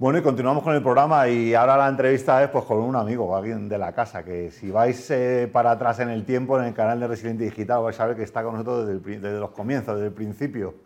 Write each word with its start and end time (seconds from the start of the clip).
Bueno, 0.00 0.20
y 0.20 0.22
continuamos 0.22 0.62
con 0.62 0.76
el 0.76 0.80
programa 0.80 1.28
y 1.28 1.54
ahora 1.54 1.76
la 1.76 1.88
entrevista 1.88 2.40
es 2.44 2.50
pues 2.50 2.64
con 2.66 2.78
un 2.78 2.94
amigo, 2.94 3.34
alguien 3.34 3.68
de 3.68 3.78
la 3.78 3.92
casa, 3.92 4.24
que 4.24 4.52
si 4.52 4.70
vais 4.70 5.10
eh, 5.10 5.50
para 5.52 5.72
atrás 5.72 5.98
en 5.98 6.08
el 6.08 6.24
tiempo 6.24 6.56
en 6.56 6.66
el 6.66 6.72
canal 6.72 7.00
de 7.00 7.08
Resiliente 7.08 7.42
Digital 7.42 7.82
vais 7.82 7.98
a 7.98 8.06
ver 8.06 8.16
que 8.16 8.22
está 8.22 8.44
con 8.44 8.52
nosotros 8.52 8.86
desde, 8.86 9.40
los 9.40 9.50
comienzos, 9.50 9.96
desde 9.96 10.06
el 10.06 10.12
principio, 10.12 10.76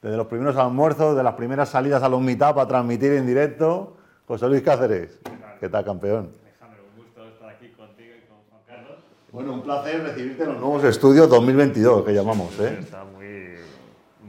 desde 0.00 0.16
los 0.16 0.28
primeros 0.28 0.56
almuerzos, 0.56 1.16
de 1.16 1.22
las 1.24 1.34
primeras 1.34 1.70
salidas 1.70 2.00
a 2.04 2.08
los 2.08 2.20
meetup 2.20 2.60
a 2.60 2.68
transmitir 2.68 3.10
en 3.14 3.26
directo. 3.26 3.96
José 4.24 4.46
Luis 4.46 4.62
Cáceres, 4.62 5.18
¿qué 5.58 5.68
tal 5.68 5.84
campeón? 5.84 6.30
Alejandro, 6.40 6.84
un 6.96 7.02
gusto 7.02 7.26
estar 7.26 7.48
aquí 7.48 7.70
contigo 7.70 8.14
y 8.16 8.28
con 8.28 8.36
Juan 8.50 8.62
Carlos. 8.68 8.98
Bueno, 9.32 9.52
un 9.52 9.62
placer 9.62 10.00
recibirte 10.00 10.44
en 10.44 10.48
los 10.50 10.60
nuevos 10.60 10.84
estudios 10.84 11.28
2022 11.28 12.04
que 12.04 12.14
llamamos. 12.14 12.56
¿eh? 12.60 12.76
Está 12.78 13.02
muy, 13.02 13.56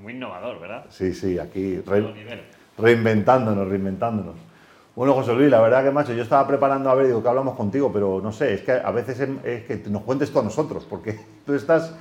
muy 0.01 0.13
innovador, 0.13 0.59
¿verdad? 0.59 0.87
Sí, 0.89 1.13
sí, 1.13 1.37
aquí 1.37 1.83
reinventándonos, 2.81 3.67
reinventándonos. 3.67 4.35
Bueno, 4.93 5.13
José 5.13 5.33
Luis, 5.33 5.49
la 5.49 5.61
verdad 5.61 5.85
que, 5.85 5.91
macho, 5.91 6.11
yo 6.11 6.23
estaba 6.23 6.45
preparando 6.45 6.89
a 6.89 6.95
ver, 6.95 7.07
digo, 7.07 7.23
que 7.23 7.29
hablamos 7.29 7.55
contigo, 7.55 7.91
pero 7.93 8.19
no 8.21 8.33
sé, 8.33 8.53
es 8.55 8.61
que 8.61 8.73
a 8.73 8.91
veces 8.91 9.21
es, 9.43 9.63
que 9.63 9.81
nos 9.89 10.01
cuentes 10.01 10.31
tú 10.31 10.39
a 10.39 10.43
nosotros, 10.43 10.85
porque 10.89 11.17
tú 11.45 11.53
estás 11.53 11.95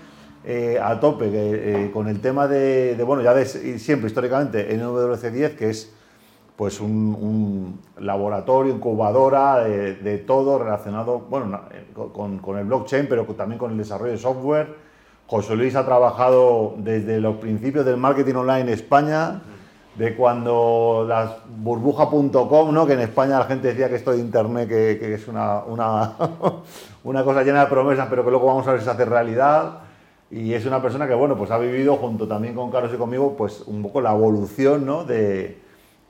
eh, 0.45 0.77
a 0.83 0.98
tope 0.98 1.30
eh, 1.33 1.91
con 1.93 2.09
el 2.09 2.20
tema 2.20 2.48
de, 2.48 3.01
bueno, 3.06 3.23
ya 3.23 3.33
de 3.33 3.45
siempre 3.47 4.09
históricamente 4.09 4.77
NWC10, 4.77 5.55
que 5.55 5.70
es 5.70 5.95
pues 6.56 6.81
un, 6.81 7.81
laboratorio, 7.98 8.75
incubadora 8.75 9.65
de, 9.65 10.19
todo 10.27 10.59
relacionado, 10.59 11.20
bueno, 11.20 11.61
con, 12.12 12.39
con, 12.39 12.59
el 12.59 12.65
blockchain, 12.67 13.06
pero 13.09 13.25
también 13.25 13.59
con 13.59 13.70
el 13.70 13.78
desarrollo 13.78 14.12
de 14.12 14.19
software. 14.19 14.75
José 15.27 15.55
Luis 15.56 15.75
ha 15.77 15.87
trabajado 15.87 16.75
desde 16.77 17.20
los 17.20 17.37
principios 17.37 17.87
del 17.87 17.97
marketing 17.97 18.34
online 18.34 18.62
en 18.62 18.69
España 18.70 19.41
de 19.97 20.17
cuando 20.17 21.05
las 21.09 21.33
burbuja.com, 21.59 22.73
¿no? 22.73 22.87
que 22.87 22.93
en 22.95 23.01
España 23.01 23.39
la 23.39 23.45
gente 23.45 23.69
decía 23.69 23.89
que 23.89 23.97
esto 23.97 24.12
de 24.12 24.19
Internet 24.19 24.69
que, 24.69 25.15
es 25.15 25.29
una, 25.29 25.62
una, 27.05 27.25
cosa 27.25 27.42
llena 27.42 27.61
de 27.61 27.67
promesas, 27.67 28.06
pero 28.09 28.25
que 28.25 28.31
luego 28.31 28.47
vamos 28.47 28.67
a 28.67 28.73
ver 28.73 28.81
si 28.81 28.84
se 28.84 28.91
hace 28.91 29.05
realidad. 29.05 29.81
Y 30.31 30.55
es 30.55 30.64
una 30.64 30.81
persona 30.81 31.09
que, 31.09 31.14
bueno, 31.14 31.37
pues 31.37 31.51
ha 31.51 31.59
vivido 31.59 31.97
junto 31.97 32.29
también 32.29 32.55
con 32.55 32.70
Carlos 32.70 32.92
y 32.95 32.97
conmigo, 32.97 33.37
pues 33.37 33.62
un 33.67 33.83
poco 33.83 34.01
la 34.01 34.12
evolución, 34.12 34.87
¿no? 34.87 35.05
de, 35.05 35.61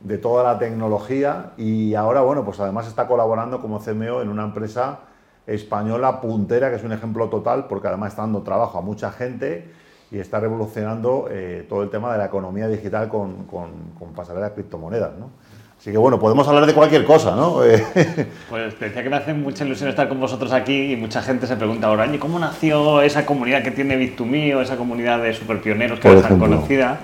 de 0.01 0.19
toda 0.19 0.43
la 0.43 0.59
tecnología 0.59 1.53
y 1.57 1.95
ahora, 1.95 2.23
bueno, 2.23 2.45
pues 2.45 2.59
además 2.61 2.87
está 2.87 3.07
colaborando 3.07 3.61
como 3.61 3.81
CMO 3.81 4.23
en 4.23 4.29
una 4.29 4.45
empresa 4.45 5.01
española 5.47 6.21
puntera, 6.21 6.71
que 6.71 6.77
es 6.77 6.85
un 6.85 6.93
ejemplo 6.93 7.29
total, 7.29 7.67
porque 7.67 7.89
además 7.89 8.13
está 8.13 8.23
dando 8.23 8.43
trabajo 8.43 8.79
a 8.79 8.83
mucha 8.83 9.11
gente 9.11 9.71
y 10.11 10.19
está 10.19 10.41
revolucionando 10.41 11.29
eh, 11.31 11.65
todo 11.69 11.83
el 11.83 11.91
tema 11.91 12.13
de 12.13 12.19
la 12.19 12.27
economía 12.27 12.67
digital 12.69 13.09
con, 13.09 13.45
con, 13.45 13.71
con 13.99 14.13
pasarela 14.13 14.49
de 14.49 14.55
criptomonedas, 14.55 15.17
¿no? 15.19 15.31
Así 15.79 15.91
que 15.91 15.97
bueno, 15.97 16.19
podemos 16.19 16.47
hablar 16.47 16.67
de 16.67 16.75
cualquier 16.75 17.07
cosa, 17.07 17.35
¿no? 17.35 17.55
pues 18.51 18.79
te 18.79 18.85
decía 18.87 19.03
que 19.03 19.09
me 19.09 19.17
hace 19.17 19.33
mucha 19.33 19.65
ilusión 19.65 19.89
estar 19.89 20.09
con 20.11 20.21
vosotros 20.21 20.53
aquí 20.53 20.93
y 20.93 20.97
mucha 20.97 21.23
gente 21.23 21.47
se 21.47 21.57
pregunta 21.57 21.87
ahora, 21.87 22.07
¿cómo 22.19 22.39
nació 22.39 23.01
esa 23.01 23.25
comunidad 23.25 23.63
que 23.63 23.71
tiene 23.71 23.97
Bit2Me 23.97 24.57
o 24.57 24.61
esa 24.61 24.77
comunidad 24.77 25.23
de 25.23 25.33
superpioneros 25.33 25.99
que 25.99 26.13
es 26.13 26.23
tan 26.23 26.39
conocida? 26.39 27.01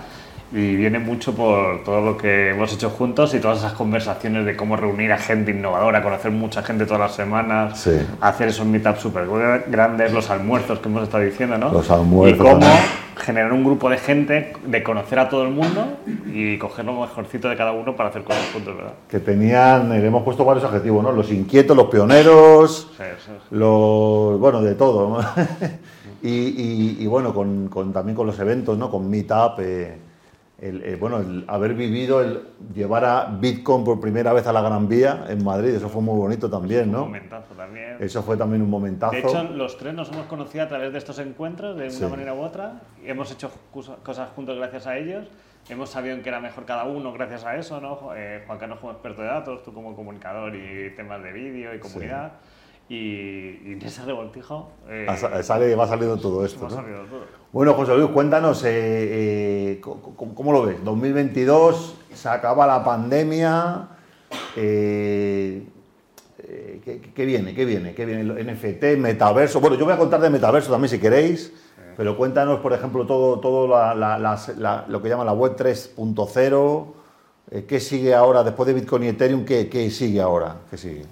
Y 0.53 0.77
viene 0.77 0.99
mucho 0.99 1.35
por 1.35 1.83
todo 1.85 2.01
lo 2.01 2.17
que 2.17 2.51
hemos 2.51 2.73
hecho 2.73 2.91
juntos 2.91 3.35
y 3.35 3.41
todas 3.41 3.59
esas 3.59 3.73
conversaciones 3.73 4.45
de 4.45 4.57
cómo 4.57 4.77
reunir 4.77 5.13
a 5.13 5.19
gente 5.19 5.51
innovadora, 5.51 6.03
conocer 6.03 6.31
mucha 6.31 6.63
gente 6.63 6.87
todas 6.87 7.01
las 7.01 7.15
semanas, 7.15 7.89
hacer 8.21 8.49
esos 8.49 8.67
meetups 8.67 9.01
súper 9.01 9.27
grandes, 9.69 10.13
los 10.13 10.31
almuerzos 10.31 10.79
que 10.79 10.89
hemos 10.89 11.03
estado 11.03 11.25
diciendo, 11.25 11.59
¿no? 11.59 11.73
Los 11.73 11.91
almuerzos. 11.91 12.39
Y 12.39 12.51
cómo 12.51 12.67
generar 13.17 13.53
un 13.53 13.65
grupo 13.65 13.89
de 13.89 13.97
gente, 13.97 14.53
de 14.65 14.83
conocer 14.83 15.19
a 15.19 15.29
todo 15.29 15.43
el 15.43 15.51
mundo 15.51 15.99
y 16.27 16.59
coger 16.59 16.85
lo 16.85 17.01
mejorcito 17.01 17.49
de 17.49 17.57
cada 17.57 17.73
uno 17.73 17.97
para 17.97 18.11
hacer 18.11 18.23
cosas 18.23 18.45
juntos, 18.53 18.77
¿verdad? 18.77 18.93
Que 19.09 19.19
tenían, 19.19 19.89
le 19.89 20.07
hemos 20.07 20.23
puesto 20.23 20.45
varios 20.45 20.65
objetivos, 20.65 21.03
¿no? 21.03 21.13
Los 21.13 21.33
inquietos, 21.33 21.77
los 21.77 21.89
pioneros, 21.89 22.93
los, 23.51 24.39
bueno, 24.39 24.63
de 24.63 24.75
todo, 24.75 25.19
y, 26.23 27.03
y, 27.03 27.07
bueno, 27.07 27.35
con, 27.35 27.69
con, 27.69 27.93
también 27.93 28.15
con 28.15 28.27
los 28.27 28.39
eventos, 28.39 28.77
¿no? 28.77 28.91
Con 28.91 29.09
Meetup, 29.09 29.59
eh, 29.61 29.99
el, 30.59 30.83
eh, 30.83 30.97
bueno, 30.97 31.19
el 31.19 31.45
haber 31.49 31.75
vivido, 31.75 32.23
el 32.23 32.43
llevar 32.75 33.05
a 33.05 33.27
Bitcoin 33.27 33.85
por 33.85 34.01
primera 34.01 34.33
vez 34.33 34.47
a 34.47 34.53
la 34.53 34.63
Gran 34.63 34.89
Vía 34.89 35.27
en 35.29 35.45
Madrid, 35.45 35.75
eso 35.75 35.91
fue 35.91 36.01
muy 36.01 36.17
bonito 36.17 36.49
también, 36.49 36.91
¿no? 36.91 37.03
Un 37.03 37.09
momentazo 37.09 37.55
también. 37.55 37.97
Eso 38.01 38.23
fue 38.23 38.39
también 38.39 38.63
un 38.63 38.71
momentazo. 38.71 39.13
De 39.13 39.21
hecho, 39.21 39.45
los 39.45 39.77
tres 39.77 39.93
nos 39.93 40.11
hemos 40.11 40.27
conocido 40.27 40.65
a 40.65 40.69
través 40.69 40.93
de 40.93 40.99
estos 40.99 41.19
encuentros, 41.19 41.77
de 41.77 41.89
una 41.89 42.09
manera 42.09 42.35
u 42.35 42.41
otra. 42.41 42.81
Hemos 43.05 43.31
hecho 43.31 43.51
cosas 43.73 44.31
juntos 44.35 44.57
gracias 44.57 44.87
a 44.87 44.97
ellos. 44.97 45.27
Hemos 45.69 45.91
sabido 45.91 46.15
en 46.15 46.23
qué 46.23 46.29
era 46.29 46.41
mejor 46.41 46.65
cada 46.65 46.85
uno 46.85 47.13
gracias 47.13 47.45
a 47.45 47.57
eso, 47.57 47.81
¿no? 47.81 48.15
Eh, 48.15 48.45
Juan 48.47 48.59
Carlos 48.59 48.79
como 48.79 48.93
experto 48.93 49.21
de 49.23 49.29
datos, 49.29 49.63
tú 49.63 49.75
como 49.75 49.95
comunicador 49.95 50.55
y 50.55 50.95
temas 50.95 51.23
de 51.23 51.33
vídeo 51.33 51.75
y 51.75 51.81
comunidad. 51.81 52.35
Y, 52.89 53.73
en 53.73 53.83
ese 53.83 54.05
revoltijo... 54.05 54.71
Eh, 54.89 55.07
sale, 55.43 55.75
va 55.75 55.89
saliendo 55.89 56.17
todo 56.19 56.45
esto, 56.45 56.69
¿no? 56.69 56.85
Bueno, 57.53 57.75
José 57.75 57.97
Luis, 57.97 58.11
cuéntanos, 58.11 58.65
eh, 58.65 58.69
eh 58.71 59.81
¿cómo, 59.81 60.53
lo 60.53 60.67
ves? 60.67 60.85
2022, 60.85 61.97
se 62.13 62.29
acaba 62.29 62.67
la 62.67 62.85
pandemia, 62.85 63.89
eh, 64.57 65.67
¿qué, 67.15 67.25
viene? 67.25 67.55
¿Qué 67.55 67.65
viene? 67.65 67.95
¿Qué 67.95 68.05
viene? 68.05 68.23
NFT, 68.25 68.99
metaverso. 68.99 69.61
Bueno, 69.61 69.77
yo 69.77 69.85
voy 69.85 69.95
a 69.95 69.99
contar 69.99 70.21
de 70.21 70.31
metaverso 70.31 70.71
también 70.71 70.91
si 70.91 70.99
queréis, 70.99 71.53
pero 71.97 72.17
cuéntanos, 72.17 72.61
por 72.61 72.73
ejemplo, 72.73 73.07
todo, 73.07 73.41
todo 73.41 73.67
lo 73.67 75.03
que 75.03 75.09
llama 75.09 75.25
la 75.25 75.33
web 75.33 75.57
3.0. 75.57 76.87
¿Qué 77.67 77.81
sigue 77.81 78.15
ahora 78.15 78.45
después 78.45 78.67
de 78.67 78.75
Bitcoin 78.75 79.05
y 79.05 79.09
Ethereum? 79.09 79.45
¿Qué, 79.45 79.69
qué 79.69 79.91
sigue 79.91 80.21
ahora? 80.21 80.57
¿Qué 80.71 80.77
sigue? 80.77 81.05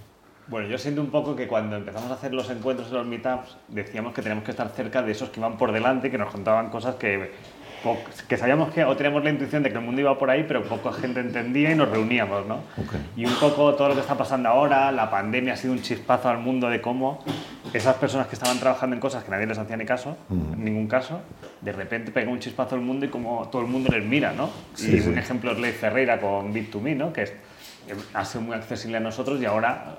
Bueno, 0.47 0.69
yo 0.69 0.77
siento 0.77 1.01
un 1.01 1.11
poco 1.11 1.35
que 1.35 1.47
cuando 1.47 1.77
empezamos 1.77 2.11
a 2.11 2.15
hacer 2.15 2.35
los 2.35 2.51
encuentros 2.51 2.89
y 2.91 2.95
los 2.95 3.07
meetups, 3.07 3.57
decíamos 3.69 4.13
que 4.13 4.21
teníamos 4.21 4.45
que 4.45 4.51
estar 4.51 4.69
cerca 4.71 5.03
de 5.03 5.13
esos 5.13 5.31
que 5.31 5.41
iban 5.41 5.57
por 5.57 5.73
delante, 5.73 6.11
que 6.11 6.19
nos 6.19 6.31
contaban 6.31 6.69
cosas 6.69 6.97
que, 6.97 7.33
que 8.29 8.37
sabíamos 8.37 8.73
que, 8.73 8.85
o 8.85 8.95
teníamos 8.95 9.25
la 9.25 9.31
intuición 9.31 9.63
de 9.63 9.71
que 9.71 9.79
el 9.79 9.85
mundo 9.85 10.03
iba 10.03 10.19
por 10.19 10.29
ahí, 10.29 10.45
pero 10.47 10.63
poca 10.65 10.93
gente 10.93 11.21
entendía 11.21 11.71
y 11.71 11.75
nos 11.75 11.89
reuníamos, 11.89 12.47
¿no? 12.47 12.61
Y 13.17 13.25
un 13.25 13.35
poco 13.35 13.75
todo 13.75 13.89
lo 13.89 13.95
que 13.95 14.01
está 14.01 14.17
pasando 14.17 14.51
ahora, 14.51 14.93
la 14.93 15.11
pandemia 15.11 15.55
ha 15.55 15.57
sido 15.57 15.73
un 15.73 15.81
chispazo 15.81 16.29
al 16.29 16.39
mundo 16.39 16.69
de 16.69 16.83
cómo 16.83 17.25
esas 17.73 17.97
personas 17.97 18.27
que 18.27 18.35
estaban 18.35 18.59
trabajando 18.59 18.95
en 18.95 19.01
cosas 19.01 19.25
que 19.25 19.31
nadie 19.31 19.47
les 19.47 19.59
hacía 19.59 19.77
ni 19.79 19.87
caso, 19.87 20.17
en 20.31 20.63
ningún 20.63 20.89
caso, 20.89 21.21
de 21.63 21.73
repente 21.73 22.13
pega 22.13 22.31
un 22.31 22.39
chispazo 22.39 22.75
al 22.75 22.83
mundo 22.83 23.07
y 23.07 23.09
como 23.09 23.49
todo 23.49 23.63
el 23.63 23.69
mundo 23.69 23.91
les 23.91 24.05
mira, 24.05 24.33
¿no? 24.33 24.51
y 24.79 25.01
un 25.01 25.19
ejemplo 25.19 25.53
es 25.53 25.59
Ley 25.59 25.73
Ferreira 25.73 26.21
con 26.21 26.55
Bit2Me, 26.55 26.97
¿no? 26.97 27.13
Que 27.13 27.23
es, 27.23 27.33
ha 28.15 28.25
sido 28.25 28.43
muy 28.43 28.55
accesible 28.55 28.97
a 28.97 29.01
nosotros 29.01 29.41
y 29.41 29.45
ahora 29.45 29.99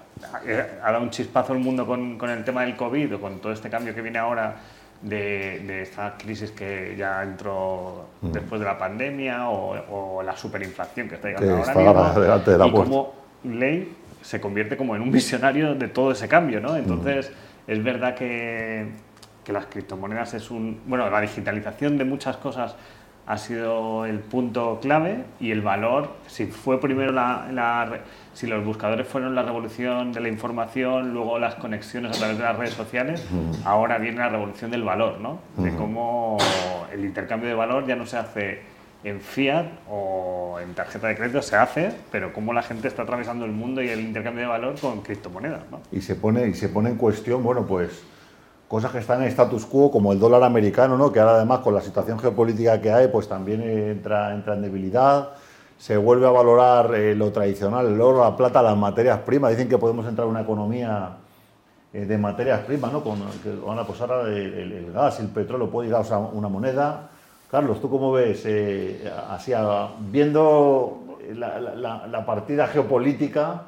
ha 0.83 0.91
dado 0.91 1.03
un 1.03 1.09
chispazo 1.09 1.53
al 1.53 1.59
mundo 1.59 1.85
con, 1.85 2.17
con, 2.17 2.29
el 2.29 2.43
tema 2.43 2.61
del 2.61 2.75
COVID 2.75 3.15
o 3.15 3.21
con 3.21 3.39
todo 3.39 3.51
este 3.51 3.69
cambio 3.69 3.93
que 3.93 4.01
viene 4.01 4.17
ahora 4.19 4.55
de, 5.01 5.59
de 5.59 5.81
esta 5.83 6.15
crisis 6.17 6.51
que 6.51 6.95
ya 6.97 7.21
entró 7.21 8.07
mm. 8.21 8.31
después 8.31 8.59
de 8.59 8.65
la 8.65 8.77
pandemia 8.77 9.49
o, 9.49 10.21
la 10.23 10.35
superinflación 10.35 11.07
que 11.07 11.15
está 11.15 11.27
llegando 11.27 11.57
ahora 11.57 11.73
mismo. 11.73 12.65
y 12.67 12.71
como 12.71 13.13
ley 13.43 13.95
se 14.21 14.41
convierte 14.41 14.75
como 14.75 14.95
en 14.95 15.01
un 15.01 15.11
visionario 15.11 15.75
de 15.75 15.87
todo 15.87 16.11
ese 16.11 16.27
cambio, 16.27 16.59
¿no? 16.59 16.75
Entonces, 16.75 17.29
mm. 17.29 17.71
es 17.71 17.83
verdad 17.83 18.15
que, 18.15 18.87
que 19.43 19.53
las 19.53 19.67
criptomonedas 19.67 20.33
es 20.33 20.49
un... 20.49 20.81
Bueno, 20.87 21.09
la 21.09 21.21
digitalización 21.21 21.97
de 21.97 22.05
muchas 22.05 22.37
cosas 22.37 22.75
ha 23.27 23.37
sido 23.37 24.05
el 24.05 24.19
punto 24.19 24.79
clave 24.81 25.23
y 25.39 25.51
el 25.51 25.61
valor, 25.61 26.09
si 26.27 26.45
fue 26.45 26.79
primero 26.79 27.11
la, 27.11 27.99
si 28.33 28.45
los 28.45 28.63
buscadores 28.63 29.07
fueron 29.07 29.33
la 29.33 29.41
revolución 29.41 30.13
de 30.13 30.19
la 30.19 30.29
información, 30.29 31.13
luego 31.13 31.39
las 31.39 31.55
conexiones 31.55 32.15
a 32.15 32.19
través 32.19 32.37
de 32.37 32.43
las 32.43 32.55
redes 32.55 32.73
sociales, 32.73 33.25
ahora 33.63 33.97
viene 33.97 34.19
la 34.19 34.29
revolución 34.29 34.69
del 34.69 34.83
valor, 34.83 35.19
¿no? 35.19 35.39
De 35.57 35.75
cómo 35.75 36.37
el 36.93 37.03
intercambio 37.03 37.49
de 37.49 37.55
valor 37.55 37.87
ya 37.87 37.95
no 37.95 38.05
se 38.05 38.17
hace 38.17 38.75
en 39.03 39.21
fiat 39.21 39.67
o 39.89 40.59
en 40.61 40.73
tarjeta 40.73 41.07
de 41.07 41.15
crédito, 41.15 41.41
se 41.41 41.55
hace, 41.55 41.91
pero 42.11 42.33
cómo 42.33 42.53
la 42.53 42.63
gente 42.63 42.87
está 42.87 43.03
atravesando 43.03 43.45
el 43.45 43.51
mundo 43.51 43.81
y 43.83 43.89
el 43.89 44.01
intercambio 44.01 44.41
de 44.41 44.49
valor 44.49 44.79
con 44.79 45.01
criptomonedas, 45.01 45.61
¿no? 45.71 45.81
Y 45.91 46.01
se 46.01 46.15
pone, 46.15 46.47
y 46.47 46.53
se 46.53 46.69
pone 46.69 46.89
en 46.89 46.97
cuestión, 46.97 47.43
bueno, 47.43 47.65
pues 47.65 48.03
cosas 48.75 48.91
que 48.91 48.97
están 48.97 49.21
en 49.21 49.29
status 49.29 49.65
quo, 49.65 49.89
como 49.89 50.11
el 50.11 50.19
dólar 50.19 50.43
americano, 50.43 50.97
¿no? 50.97 51.09
que 51.09 51.21
ahora 51.21 51.35
además 51.35 51.59
con 51.59 51.73
la 51.73 51.79
situación 51.79 52.19
geopolítica 52.19 52.81
que 52.81 52.91
hay, 52.91 53.07
pues 53.07 53.25
también 53.25 53.61
entra, 53.61 54.33
entra 54.33 54.53
en 54.53 54.63
debilidad. 54.63 55.29
Se 55.77 55.95
vuelve 55.95 56.27
a 56.27 56.31
valorar 56.31 56.93
eh, 56.93 57.15
lo 57.15 57.31
tradicional, 57.31 57.87
el 57.87 58.01
oro, 58.01 58.19
la 58.19 58.35
plata, 58.35 58.61
las 58.61 58.75
materias 58.75 59.19
primas. 59.19 59.51
Dicen 59.51 59.69
que 59.69 59.77
podemos 59.77 60.05
entrar 60.05 60.25
en 60.25 60.31
una 60.31 60.41
economía 60.41 61.11
eh, 61.93 62.05
de 62.05 62.17
materias 62.17 62.65
primas, 62.65 62.91
¿no? 62.91 63.01
Con, 63.01 63.21
que 63.41 63.55
van 63.65 63.79
a 63.79 63.87
posar 63.87 64.09
el, 64.27 64.73
el, 64.73 64.91
gas, 64.91 65.21
el 65.21 65.27
petróleo, 65.27 65.69
puede 65.69 65.87
llegar 65.87 66.05
a 66.11 66.17
una 66.17 66.49
moneda. 66.49 67.07
Carlos, 67.49 67.79
¿tú 67.79 67.89
cómo 67.89 68.11
ves, 68.11 68.41
eh, 68.43 69.09
así, 69.29 69.53
viendo 70.11 71.17
la, 71.33 72.07
la 72.07 72.25
partida 72.25 72.67
geopolítica, 72.67 73.61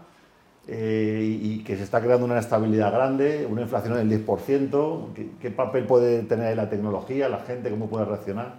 eh, 0.69 1.40
y 1.42 1.64
que 1.64 1.78
se 1.78 1.84
está 1.84 2.02
creando 2.02 2.25
una 2.25 2.40
estabilidad 2.40 2.92
grande, 2.92 3.48
una 3.50 3.62
inflación 3.62 3.94
del 3.96 4.25
10%. 4.25 5.40
¿Qué, 5.40 5.50
papel 5.50 5.86
puede 5.86 6.24
tener 6.24 6.58
la 6.58 6.69
tecnología, 6.69 7.30
la 7.30 7.40
gente, 7.40 7.69
cómo 7.69 7.88
puede 7.88 8.04
reaccionar? 8.04 8.56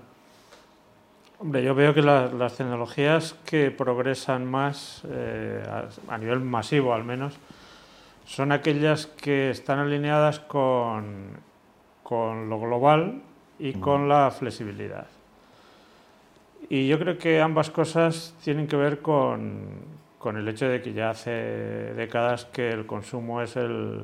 Hombre, 1.38 1.62
yo 1.62 1.74
veo 1.74 1.92
que 1.92 2.00
las 2.00 2.56
tecnologías 2.56 3.34
que 3.44 3.70
progresan 3.70 4.46
más, 4.46 5.02
eh, 5.06 5.62
a, 6.08 6.16
nivel 6.16 6.40
masivo 6.40 6.94
al 6.94 7.04
menos, 7.04 7.34
son 8.24 8.52
aquellas 8.52 9.06
que 9.06 9.50
están 9.50 9.78
alineadas 9.78 10.40
con, 10.40 11.36
con 12.02 12.48
lo 12.48 12.58
global 12.58 13.20
y 13.58 13.74
con 13.74 14.08
la 14.08 14.30
flexibilidad. 14.30 15.06
Y 16.70 16.88
yo 16.88 16.98
creo 16.98 17.18
que 17.18 17.40
ambas 17.40 17.70
cosas 17.70 18.34
tienen 18.42 18.66
que 18.66 18.76
ver 18.76 19.00
con, 19.00 19.97
con 20.18 20.36
el 20.36 20.48
hecho 20.48 20.68
de 20.68 20.82
que 20.82 20.92
ya 20.92 21.10
hace 21.10 21.30
décadas 21.30 22.44
que 22.46 22.70
el 22.70 22.86
consumo 22.86 23.40
es 23.40 23.56
el... 23.56 24.02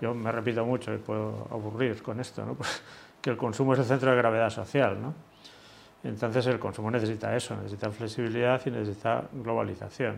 Yo 0.00 0.14
me 0.14 0.32
repito 0.32 0.64
mucho 0.64 0.92
y 0.92 0.98
puedo 0.98 1.46
aburrir 1.50 2.02
con 2.02 2.20
esto, 2.20 2.44
¿no? 2.44 2.54
Pues 2.56 2.82
que 3.22 3.30
el 3.30 3.36
consumo 3.36 3.72
es 3.72 3.78
el 3.78 3.84
centro 3.86 4.10
de 4.10 4.16
gravedad 4.16 4.50
social. 4.50 5.00
¿no? 5.00 5.14
Entonces 6.04 6.44
el 6.48 6.58
consumo 6.58 6.90
necesita 6.90 7.34
eso, 7.34 7.56
necesita 7.56 7.90
flexibilidad 7.90 8.60
y 8.66 8.70
necesita 8.70 9.24
globalización. 9.32 10.16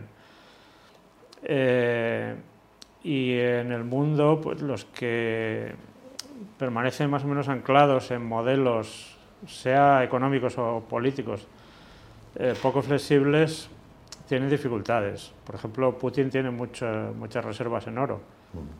Eh, 1.43 2.35
y 3.03 3.33
en 3.37 3.71
el 3.71 3.83
mundo, 3.83 4.41
pues 4.41 4.61
los 4.61 4.85
que 4.85 5.75
permanecen 6.57 7.09
más 7.09 7.23
o 7.23 7.27
menos 7.27 7.47
anclados 7.47 8.09
en 8.09 8.25
modelos, 8.25 9.15
sea 9.47 10.03
económicos 10.03 10.57
o 10.57 10.83
políticos, 10.89 11.47
eh, 12.35 12.55
poco 12.59 12.81
flexibles, 12.81 13.69
tienen 14.27 14.49
dificultades. 14.49 15.31
Por 15.45 15.55
ejemplo, 15.55 15.97
Putin 15.97 16.29
tiene 16.29 16.51
muchas 16.51 17.45
reservas 17.45 17.87
en 17.87 17.97
oro, 17.97 18.21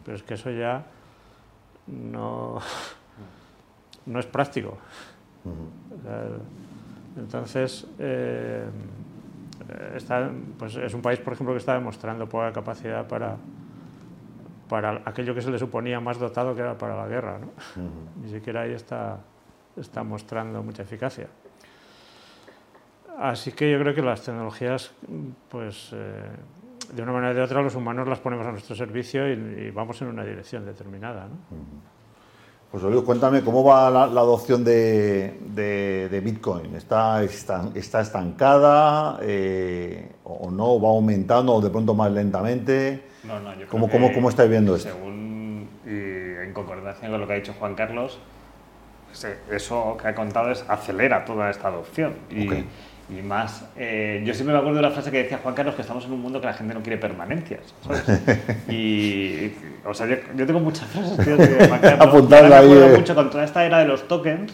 pero 0.03 0.17
es 0.17 0.23
que 0.23 0.35
eso 0.35 0.51
ya 0.51 0.85
no, 1.87 2.59
no 4.05 4.19
es 4.19 4.25
práctico. 4.25 4.77
Entonces, 7.17 7.87
eh, 7.99 8.65
está, 9.95 10.29
pues 10.57 10.75
es 10.75 10.93
un 10.93 11.01
país, 11.01 11.19
por 11.19 11.33
ejemplo, 11.33 11.53
que 11.53 11.59
está 11.59 11.73
demostrando 11.73 12.27
poca 12.27 12.51
capacidad 12.51 13.07
para, 13.07 13.37
para 14.67 15.01
aquello 15.05 15.33
que 15.33 15.41
se 15.41 15.51
le 15.51 15.59
suponía 15.59 15.99
más 15.99 16.19
dotado 16.19 16.55
que 16.55 16.61
era 16.61 16.77
para 16.77 16.95
la 16.95 17.07
guerra. 17.07 17.39
¿no? 17.39 17.47
Ni 18.21 18.29
siquiera 18.29 18.61
ahí 18.61 18.73
está, 18.73 19.19
está 19.77 20.03
mostrando 20.03 20.61
mucha 20.63 20.83
eficacia. 20.83 21.27
Así 23.19 23.51
que 23.51 23.71
yo 23.71 23.79
creo 23.79 23.95
que 23.95 24.01
las 24.01 24.21
tecnologías, 24.21 24.91
pues 25.49 25.91
eh, 25.93 26.23
de 26.93 27.01
una 27.01 27.13
manera 27.13 27.31
o 27.31 27.35
de 27.35 27.41
otra, 27.41 27.61
los 27.61 27.75
humanos 27.75 28.07
las 28.07 28.19
ponemos 28.19 28.45
a 28.45 28.51
nuestro 28.51 28.75
servicio 28.75 29.31
y, 29.31 29.71
vamos 29.71 30.01
en 30.01 30.09
una 30.09 30.23
dirección 30.23 30.65
determinada. 30.65 31.27
¿no? 31.27 31.35
Pues 32.71 32.83
Luis, 32.83 33.03
cuéntame 33.03 33.41
cómo 33.41 33.63
va 33.63 33.89
la, 33.89 34.03
adopción 34.03 34.63
de, 34.63 36.21
Bitcoin. 36.23 36.75
¿Está, 36.75 37.23
está, 37.23 38.01
estancada 38.01 39.19
eh, 39.21 40.11
o 40.25 40.51
no? 40.51 40.81
¿Va 40.81 40.89
aumentando 40.89 41.53
o 41.53 41.61
de 41.61 41.69
pronto 41.69 41.93
más 41.93 42.11
lentamente? 42.11 43.05
No, 43.23 43.39
no, 43.39 43.55
yo 43.55 43.67
¿Cómo, 43.67 43.89
cómo, 43.89 44.11
¿Cómo 44.13 44.29
estáis 44.29 44.49
viendo 44.49 44.75
esto? 44.75 44.89
Según, 44.89 45.69
y 45.85 46.43
en 46.43 46.51
concordancia 46.53 47.09
con 47.09 47.21
lo 47.21 47.27
que 47.27 47.33
ha 47.33 47.35
dicho 47.37 47.53
Juan 47.57 47.75
Carlos, 47.75 48.19
eso 49.49 49.97
que 50.01 50.09
ha 50.09 50.15
contado 50.15 50.51
es 50.51 50.65
acelera 50.67 51.23
toda 51.23 51.49
esta 51.49 51.69
adopción. 51.69 52.15
Y, 52.29 52.65
y 53.07 53.21
más, 53.21 53.63
eh, 53.77 54.23
yo 54.25 54.33
siempre 54.33 54.53
me 54.53 54.59
acuerdo 54.59 54.77
de 54.77 54.81
la 54.81 54.89
frase 54.89 55.11
que 55.11 55.23
decía 55.23 55.39
Juan 55.41 55.53
Carlos, 55.53 55.75
que 55.75 55.81
estamos 55.81 56.05
en 56.05 56.13
un 56.13 56.21
mundo 56.21 56.39
que 56.41 56.47
la 56.47 56.53
gente 56.53 56.73
no 56.73 56.81
quiere 56.81 56.97
permanencias. 56.97 57.61
¿sabes? 57.83 58.03
y, 58.69 59.51
o 59.85 59.93
sea, 59.93 60.07
yo, 60.07 60.45
tengo 60.45 60.59
muchas 60.59 60.87
frases 60.87 61.23
tío, 61.23 61.37
de 61.37 61.67
Juan 61.67 61.81
Carlos. 61.81 62.29
me 62.29 62.37
acuerdo 62.55 62.85
eh. 62.87 62.97
mucho 62.97 63.13
con 63.13 63.29
toda 63.29 63.43
esta 63.43 63.63
era 63.63 63.79
de 63.79 63.85
los 63.85 64.07
tokens 64.07 64.53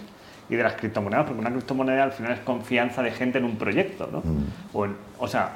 y 0.49 0.55
de 0.57 0.63
las 0.63 0.73
criptomonedas, 0.73 1.25
porque 1.27 1.39
una 1.39 1.49
criptomoneda 1.49 2.03
al 2.03 2.11
final 2.11 2.33
es 2.33 2.39
confianza 2.39 3.01
de 3.01 3.11
gente 3.11 3.37
en 3.37 3.45
un 3.45 3.55
proyecto, 3.55 4.09
¿no? 4.11 4.19
Mm. 4.19 4.95
O, 5.17 5.27
sea, 5.27 5.51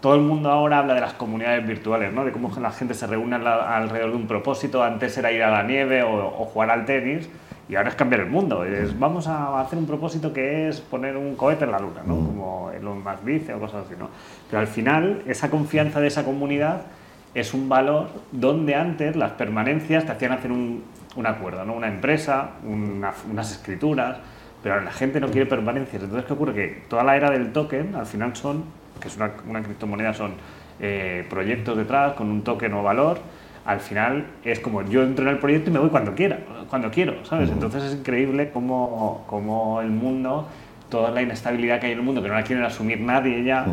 todo 0.00 0.14
el 0.14 0.20
mundo 0.20 0.50
ahora 0.50 0.78
habla 0.78 0.94
de 0.94 1.00
las 1.00 1.14
comunidades 1.14 1.66
virtuales, 1.66 2.12
¿no? 2.12 2.24
De 2.24 2.32
cómo 2.32 2.50
la 2.60 2.70
gente 2.70 2.94
se 2.94 3.06
reúne 3.06 3.36
alrededor 3.36 4.10
de 4.10 4.16
un 4.16 4.26
propósito. 4.26 4.82
Antes 4.82 5.16
era 5.18 5.32
ir 5.32 5.42
a 5.42 5.50
la 5.50 5.62
nieve 5.62 6.02
o, 6.02 6.10
o 6.10 6.44
jugar 6.44 6.70
al 6.70 6.84
tenis 6.84 7.28
y 7.68 7.74
ahora 7.74 7.90
es 7.90 7.94
cambiar 7.94 8.22
el 8.22 8.30
mundo. 8.30 8.64
Es, 8.64 8.98
vamos 8.98 9.26
a 9.26 9.60
hacer 9.60 9.78
un 9.78 9.86
propósito 9.86 10.32
que 10.32 10.68
es 10.68 10.80
poner 10.80 11.16
un 11.16 11.34
cohete 11.34 11.64
en 11.64 11.72
la 11.72 11.78
luna, 11.78 12.02
¿no? 12.06 12.14
Mm. 12.14 12.26
como 12.26 12.70
Elon 12.70 13.02
Musk 13.02 13.24
dice 13.24 13.54
o 13.54 13.60
cosas 13.60 13.86
así. 13.86 13.94
¿no? 13.98 14.08
Pero 14.48 14.60
al 14.60 14.68
final, 14.68 15.22
esa 15.26 15.50
confianza 15.50 16.00
de 16.00 16.06
esa 16.06 16.24
comunidad 16.24 16.82
es 17.34 17.52
un 17.52 17.68
valor 17.68 18.08
donde 18.32 18.74
antes 18.74 19.16
las 19.16 19.32
permanencias 19.32 20.06
te 20.06 20.12
hacían 20.12 20.32
hacer 20.32 20.50
un, 20.50 20.82
un 21.16 21.26
acuerdo, 21.26 21.64
¿no? 21.64 21.74
una 21.74 21.88
empresa, 21.88 22.52
unas 22.64 23.52
escrituras, 23.52 24.18
pero 24.62 24.80
la 24.80 24.92
gente 24.92 25.20
no 25.20 25.28
quiere 25.28 25.46
permanencias. 25.46 26.02
Entonces, 26.02 26.26
¿qué 26.26 26.32
ocurre? 26.32 26.54
Que 26.54 26.82
toda 26.88 27.04
la 27.04 27.16
era 27.16 27.30
del 27.30 27.52
token 27.52 27.94
al 27.94 28.06
final 28.06 28.34
son, 28.36 28.64
que 29.00 29.08
es 29.08 29.16
una, 29.16 29.32
una 29.46 29.62
criptomoneda, 29.62 30.14
son 30.14 30.32
eh, 30.80 31.26
proyectos 31.28 31.76
detrás 31.76 32.14
con 32.14 32.30
un 32.30 32.42
token 32.42 32.72
o 32.74 32.82
valor 32.82 33.18
al 33.68 33.80
final 33.80 34.24
es 34.44 34.60
como 34.60 34.80
yo 34.80 35.02
entro 35.02 35.26
en 35.26 35.32
el 35.32 35.38
proyecto 35.38 35.68
y 35.68 35.74
me 35.74 35.78
voy 35.78 35.90
cuando 35.90 36.14
quiera, 36.14 36.38
cuando 36.70 36.90
quiero, 36.90 37.22
¿sabes? 37.26 37.50
Entonces 37.50 37.84
es 37.84 37.96
increíble 37.96 38.50
cómo, 38.50 39.24
cómo, 39.26 39.82
el 39.82 39.90
mundo, 39.90 40.48
toda 40.88 41.10
la 41.10 41.20
inestabilidad 41.20 41.78
que 41.78 41.84
hay 41.84 41.92
en 41.92 41.98
el 41.98 42.04
mundo, 42.04 42.22
que 42.22 42.28
no 42.28 42.34
la 42.34 42.44
quieren 42.44 42.64
asumir 42.64 42.98
nadie 43.02 43.44
ya, 43.44 43.66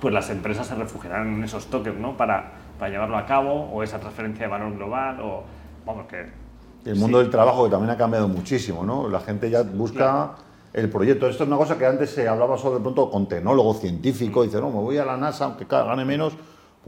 pues 0.00 0.12
las 0.12 0.30
empresas 0.30 0.66
se 0.66 0.74
refugiarán 0.74 1.34
en 1.34 1.44
esos 1.44 1.70
toques, 1.70 1.94
¿no? 1.94 2.16
Para, 2.16 2.50
para 2.76 2.90
llevarlo 2.90 3.16
a 3.16 3.24
cabo, 3.24 3.70
o 3.72 3.84
esa 3.84 4.00
transferencia 4.00 4.46
de 4.46 4.50
valor 4.50 4.74
global, 4.74 5.20
o 5.20 5.44
vamos, 5.86 6.06
que... 6.06 6.47
El 6.84 6.96
mundo 6.96 7.18
del 7.18 7.30
trabajo 7.30 7.64
que 7.64 7.70
también 7.70 7.90
ha 7.90 7.96
cambiado 7.96 8.28
muchísimo, 8.28 8.84
¿no? 8.84 9.08
La 9.08 9.20
gente 9.20 9.50
ya 9.50 9.62
busca... 9.62 10.36
el 10.72 10.90
proyecto. 10.90 11.26
Esto 11.26 11.44
es 11.44 11.48
una 11.48 11.56
cosa 11.56 11.78
que 11.78 11.86
antes 11.86 12.10
se 12.10 12.28
hablaba 12.28 12.58
solo 12.58 12.76
de 12.76 12.82
pronto 12.82 13.10
con 13.10 13.26
tecnólogo 13.26 13.74
científico, 13.74 14.42
dice, 14.42 14.60
no, 14.60 14.68
me 14.68 14.76
voy 14.76 14.98
a 14.98 15.04
la 15.04 15.16
NASA, 15.16 15.46
aunque 15.46 15.64
gane 15.64 16.04
menos, 16.04 16.34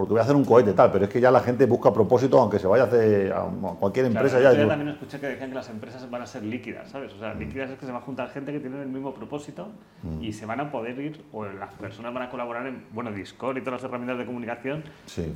porque 0.00 0.12
voy 0.12 0.20
a 0.20 0.22
hacer 0.22 0.34
un 0.34 0.46
cohete 0.46 0.72
tal, 0.72 0.90
pero 0.90 1.04
es 1.04 1.10
que 1.10 1.20
ya 1.20 1.30
la 1.30 1.40
gente 1.40 1.66
busca 1.66 1.92
propósito, 1.92 2.40
aunque 2.40 2.58
se 2.58 2.66
vaya 2.66 2.84
a 2.84 2.86
hacer 2.86 3.30
a 3.34 3.42
cualquier 3.78 4.06
empresa 4.06 4.40
ya. 4.40 4.54
Yo 4.54 4.66
también 4.66 4.88
escuché 4.88 5.20
que 5.20 5.26
decían 5.26 5.50
que 5.50 5.54
las 5.54 5.68
empresas 5.68 6.10
van 6.10 6.22
a 6.22 6.26
ser 6.26 6.42
líquidas, 6.42 6.88
¿sabes? 6.88 7.12
O 7.12 7.18
sea, 7.18 7.34
líquidas 7.34 7.68
es 7.68 7.78
que 7.78 7.84
se 7.84 7.92
va 7.92 7.98
a 7.98 8.00
juntar 8.00 8.30
gente 8.30 8.50
que 8.50 8.60
tiene 8.60 8.80
el 8.80 8.88
mismo 8.88 9.12
propósito 9.12 9.68
mm. 10.02 10.22
y 10.22 10.32
se 10.32 10.46
van 10.46 10.58
a 10.58 10.70
poder 10.70 10.98
ir, 10.98 11.22
o 11.32 11.44
las 11.44 11.74
personas 11.74 12.14
van 12.14 12.22
a 12.22 12.30
colaborar 12.30 12.66
en, 12.66 12.86
bueno, 12.94 13.12
Discord 13.12 13.58
y 13.58 13.60
todas 13.60 13.82
las 13.82 13.90
herramientas 13.90 14.16
de 14.16 14.24
comunicación. 14.24 14.84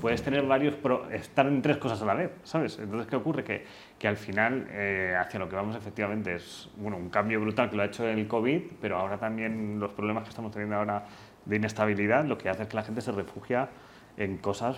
Puedes 0.01 0.23
tener 0.23 0.47
varios, 0.47 0.77
estar 1.13 1.47
en 1.47 1.61
tres 1.61 1.77
cosas 1.77 2.01
a 2.01 2.07
la 2.07 2.15
vez, 2.15 2.31
¿sabes? 2.43 2.79
Entonces, 2.79 3.07
¿qué 3.07 3.17
ocurre? 3.17 3.45
Que, 3.45 3.67
que 3.99 4.09
al 4.09 4.17
final, 4.17 4.67
eh, 4.71 5.15
hacia 5.21 5.39
lo 5.39 5.47
que 5.47 5.57
vamos 5.57 5.77
efectivamente 5.77 6.37
es, 6.37 6.71
bueno, 6.79 6.97
un 6.97 7.11
cambio 7.11 7.39
brutal 7.39 7.69
que 7.69 7.77
lo 7.77 7.83
ha 7.83 7.87
hecho 7.87 8.09
el 8.09 8.27
COVID, 8.27 8.63
pero 8.81 8.97
ahora 8.97 9.19
también 9.19 9.79
los 9.79 9.93
problemas 9.93 10.23
que 10.23 10.31
estamos 10.31 10.53
teniendo 10.53 10.77
ahora 10.77 11.05
de 11.45 11.57
inestabilidad, 11.57 12.25
lo 12.25 12.39
que 12.39 12.49
hace 12.49 12.63
es 12.63 12.69
que 12.69 12.77
la 12.77 12.83
gente 12.83 13.03
se 13.03 13.13
refugia 13.13 13.69
en 14.17 14.39
cosas, 14.39 14.77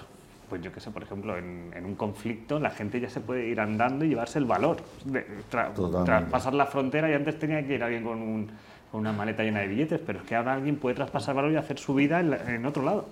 pues 0.49 0.63
yo 0.63 0.73
qué 0.73 0.81
sé, 0.81 0.91
por 0.91 1.03
ejemplo, 1.03 1.37
en, 1.37 1.73
un 1.85 1.95
conflicto 1.95 2.59
la 2.59 2.71
gente 2.71 3.01
ya 3.01 3.09
se 3.09 3.21
puede 3.21 3.47
ir 3.47 3.61
andando 3.61 4.05
y 4.05 4.09
llevarse 4.09 4.39
el 4.39 4.45
valor. 4.45 4.79
De, 5.05 5.27
traspasar 5.51 6.55
la 6.55 6.67
frontera 6.67 7.11
y 7.11 7.15
antes 7.15 7.39
tenía 7.39 7.67
que 7.67 7.75
ir 7.75 7.83
alguien 7.83 8.05
con, 8.05 8.51
una 8.93 9.13
maleta 9.13 9.43
llena 9.43 9.61
de 9.61 9.67
billetes, 9.67 10.01
pero 10.07 10.21
es 10.21 10.25
que 10.25 10.37
ahora 10.37 10.55
alguien 10.55 10.77
puede 10.77 10.95
traspasar 10.95 11.35
valor 11.35 11.53
y 11.53 11.57
hacer 11.57 11.79
su 11.79 11.95
vida 11.95 12.21
en, 12.21 12.65
otro 12.65 12.83
lado. 12.83 13.07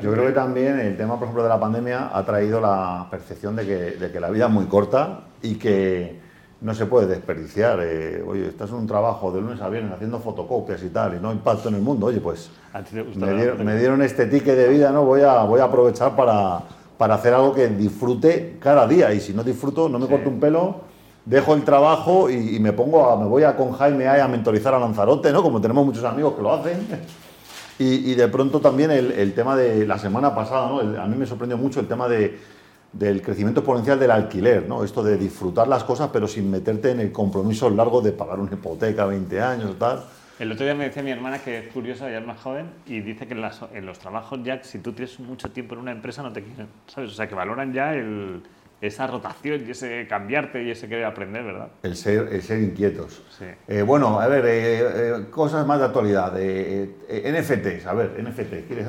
yo 0.00 0.12
creo 0.12 0.26
que 0.26 0.32
también 0.32 0.78
el 0.78 0.96
tema, 0.96 1.14
por 1.14 1.24
ejemplo, 1.24 1.42
de 1.42 1.48
la 1.48 1.58
pandemia 1.58 2.16
ha 2.16 2.24
traído 2.24 2.60
la 2.60 3.08
percepción 3.10 3.56
de 3.56 3.66
que, 3.66 3.74
de 3.74 4.12
que 4.12 4.20
la 4.20 4.30
vida 4.30 4.46
es 4.46 4.52
muy 4.52 4.66
corta 4.66 5.24
y 5.42 5.56
que 5.56 6.23
no 6.64 6.74
se 6.74 6.86
puede 6.86 7.06
desperdiciar. 7.06 7.78
Eh, 7.82 8.24
oye, 8.26 8.48
estás 8.48 8.70
en 8.70 8.76
un 8.76 8.86
trabajo 8.86 9.30
de 9.30 9.42
lunes 9.42 9.60
a 9.60 9.68
viernes 9.68 9.92
haciendo 9.92 10.18
fotocopias 10.18 10.82
y 10.82 10.88
tal, 10.88 11.14
y 11.14 11.20
no 11.20 11.30
impacto 11.30 11.68
en 11.68 11.74
el 11.74 11.82
mundo. 11.82 12.06
Oye, 12.06 12.20
pues 12.20 12.50
me 13.18 13.76
dieron, 13.76 14.00
este 14.00 14.24
ticket 14.26 14.56
de 14.56 14.68
vida, 14.70 14.90
¿no? 14.90 15.04
Voy 15.04 15.20
a, 15.20 15.44
voy 15.44 15.60
a 15.60 15.64
aprovechar 15.64 16.16
para, 16.16 16.60
para 16.96 17.16
hacer 17.16 17.34
algo 17.34 17.52
que 17.52 17.68
disfrute 17.68 18.56
cada 18.60 18.88
día. 18.88 19.12
Y 19.12 19.20
si 19.20 19.34
no 19.34 19.44
disfruto, 19.44 19.90
no 19.90 19.98
me 19.98 20.06
corto 20.06 20.30
un 20.30 20.40
pelo, 20.40 20.76
dejo 21.26 21.52
el 21.52 21.64
trabajo 21.64 22.30
y, 22.30 22.58
me 22.60 22.72
pongo 22.72 23.10
a, 23.10 23.16
me 23.20 23.26
voy 23.26 23.42
a 23.42 23.54
con 23.54 23.72
Jaime 23.72 24.06
a, 24.08 24.24
a 24.24 24.28
mentorizar 24.28 24.72
a 24.72 24.78
Lanzarote, 24.78 25.32
¿no? 25.32 25.42
Como 25.42 25.60
tenemos 25.60 25.84
muchos 25.84 26.04
amigos 26.04 26.32
que 26.32 26.42
lo 26.42 26.54
hacen. 26.54 26.86
Y, 27.78 28.10
y 28.10 28.14
de 28.14 28.28
pronto 28.28 28.60
también 28.60 28.90
el, 28.90 29.12
el, 29.12 29.34
tema 29.34 29.54
de 29.54 29.86
la 29.86 29.98
semana 29.98 30.34
pasada, 30.34 30.68
¿no? 30.68 30.78
a 30.80 31.06
mí 31.06 31.16
me 31.16 31.26
sorprendió 31.26 31.58
mucho 31.58 31.80
el 31.80 31.88
tema 31.88 32.08
de 32.08 32.38
del 32.94 33.22
crecimiento 33.22 33.60
exponencial 33.60 33.98
del 33.98 34.10
alquiler, 34.10 34.68
¿no? 34.68 34.84
Esto 34.84 35.02
de 35.02 35.16
disfrutar 35.16 35.66
las 35.68 35.84
cosas 35.84 36.10
pero 36.12 36.28
sin 36.28 36.50
meterte 36.50 36.92
en 36.92 37.00
el 37.00 37.12
compromiso 37.12 37.68
largo 37.68 38.00
de 38.00 38.12
pagar 38.12 38.38
una 38.38 38.52
hipoteca 38.52 39.04
20 39.04 39.40
años 39.40 39.78
tal. 39.78 40.04
El 40.38 40.50
otro 40.50 40.64
día 40.64 40.74
me 40.74 40.84
decía 40.84 41.02
mi 41.02 41.12
hermana 41.12 41.38
que 41.38 41.58
es 41.58 41.72
curiosa, 41.72 42.10
ya 42.10 42.18
es 42.18 42.26
más 42.26 42.40
joven, 42.40 42.66
y 42.86 43.00
dice 43.00 43.26
que 43.26 43.34
en, 43.34 43.86
los 43.86 43.98
trabajos 44.00 44.40
ya, 44.42 44.62
si 44.64 44.80
tú 44.80 44.92
tienes 44.92 45.20
mucho 45.20 45.50
tiempo 45.50 45.74
en 45.74 45.80
una 45.80 45.92
empresa, 45.92 46.22
no 46.22 46.32
te 46.32 46.42
quieren, 46.42 46.66
¿sabes? 46.88 47.12
O 47.12 47.14
sea, 47.14 47.28
que 47.28 47.36
valoran 47.36 47.72
ya 47.72 47.94
el, 47.94 48.42
esa 48.80 49.06
rotación 49.06 49.64
y 49.66 49.70
ese 49.70 50.08
cambiarte 50.08 50.64
y 50.64 50.70
ese 50.70 50.88
querer 50.88 51.04
aprender, 51.04 51.44
¿verdad? 51.44 51.68
El 51.84 51.96
ser, 51.96 52.28
el 52.32 52.42
ser 52.42 52.60
inquietos. 52.60 53.22
Sí. 53.38 53.44
Eh, 53.68 53.82
bueno, 53.82 54.20
a 54.20 54.26
ver, 54.26 54.44
eh, 54.46 54.80
eh, 54.80 55.24
cosas 55.30 55.64
más 55.66 55.78
de 55.78 55.84
actualidad. 55.84 56.32
NFTs, 56.32 57.86
a 57.86 57.94
ver, 57.94 58.20
NFT, 58.20 58.66
¿quieres, 58.66 58.88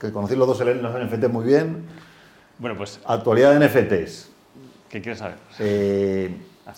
que 0.00 0.10
conocéis 0.12 0.38
los 0.38 0.48
dos 0.48 0.58
los 0.60 0.92
NFTs 0.92 1.30
muy 1.30 1.44
bien. 1.44 1.84
Bueno, 2.62 2.76
pues. 2.76 3.00
Actualidad 3.04 3.58
de 3.58 3.66
NFTs. 3.66 4.30
¿Qué 4.88 5.02
quieres 5.02 5.18
saber? 5.18 5.36
Eh, 5.58 6.32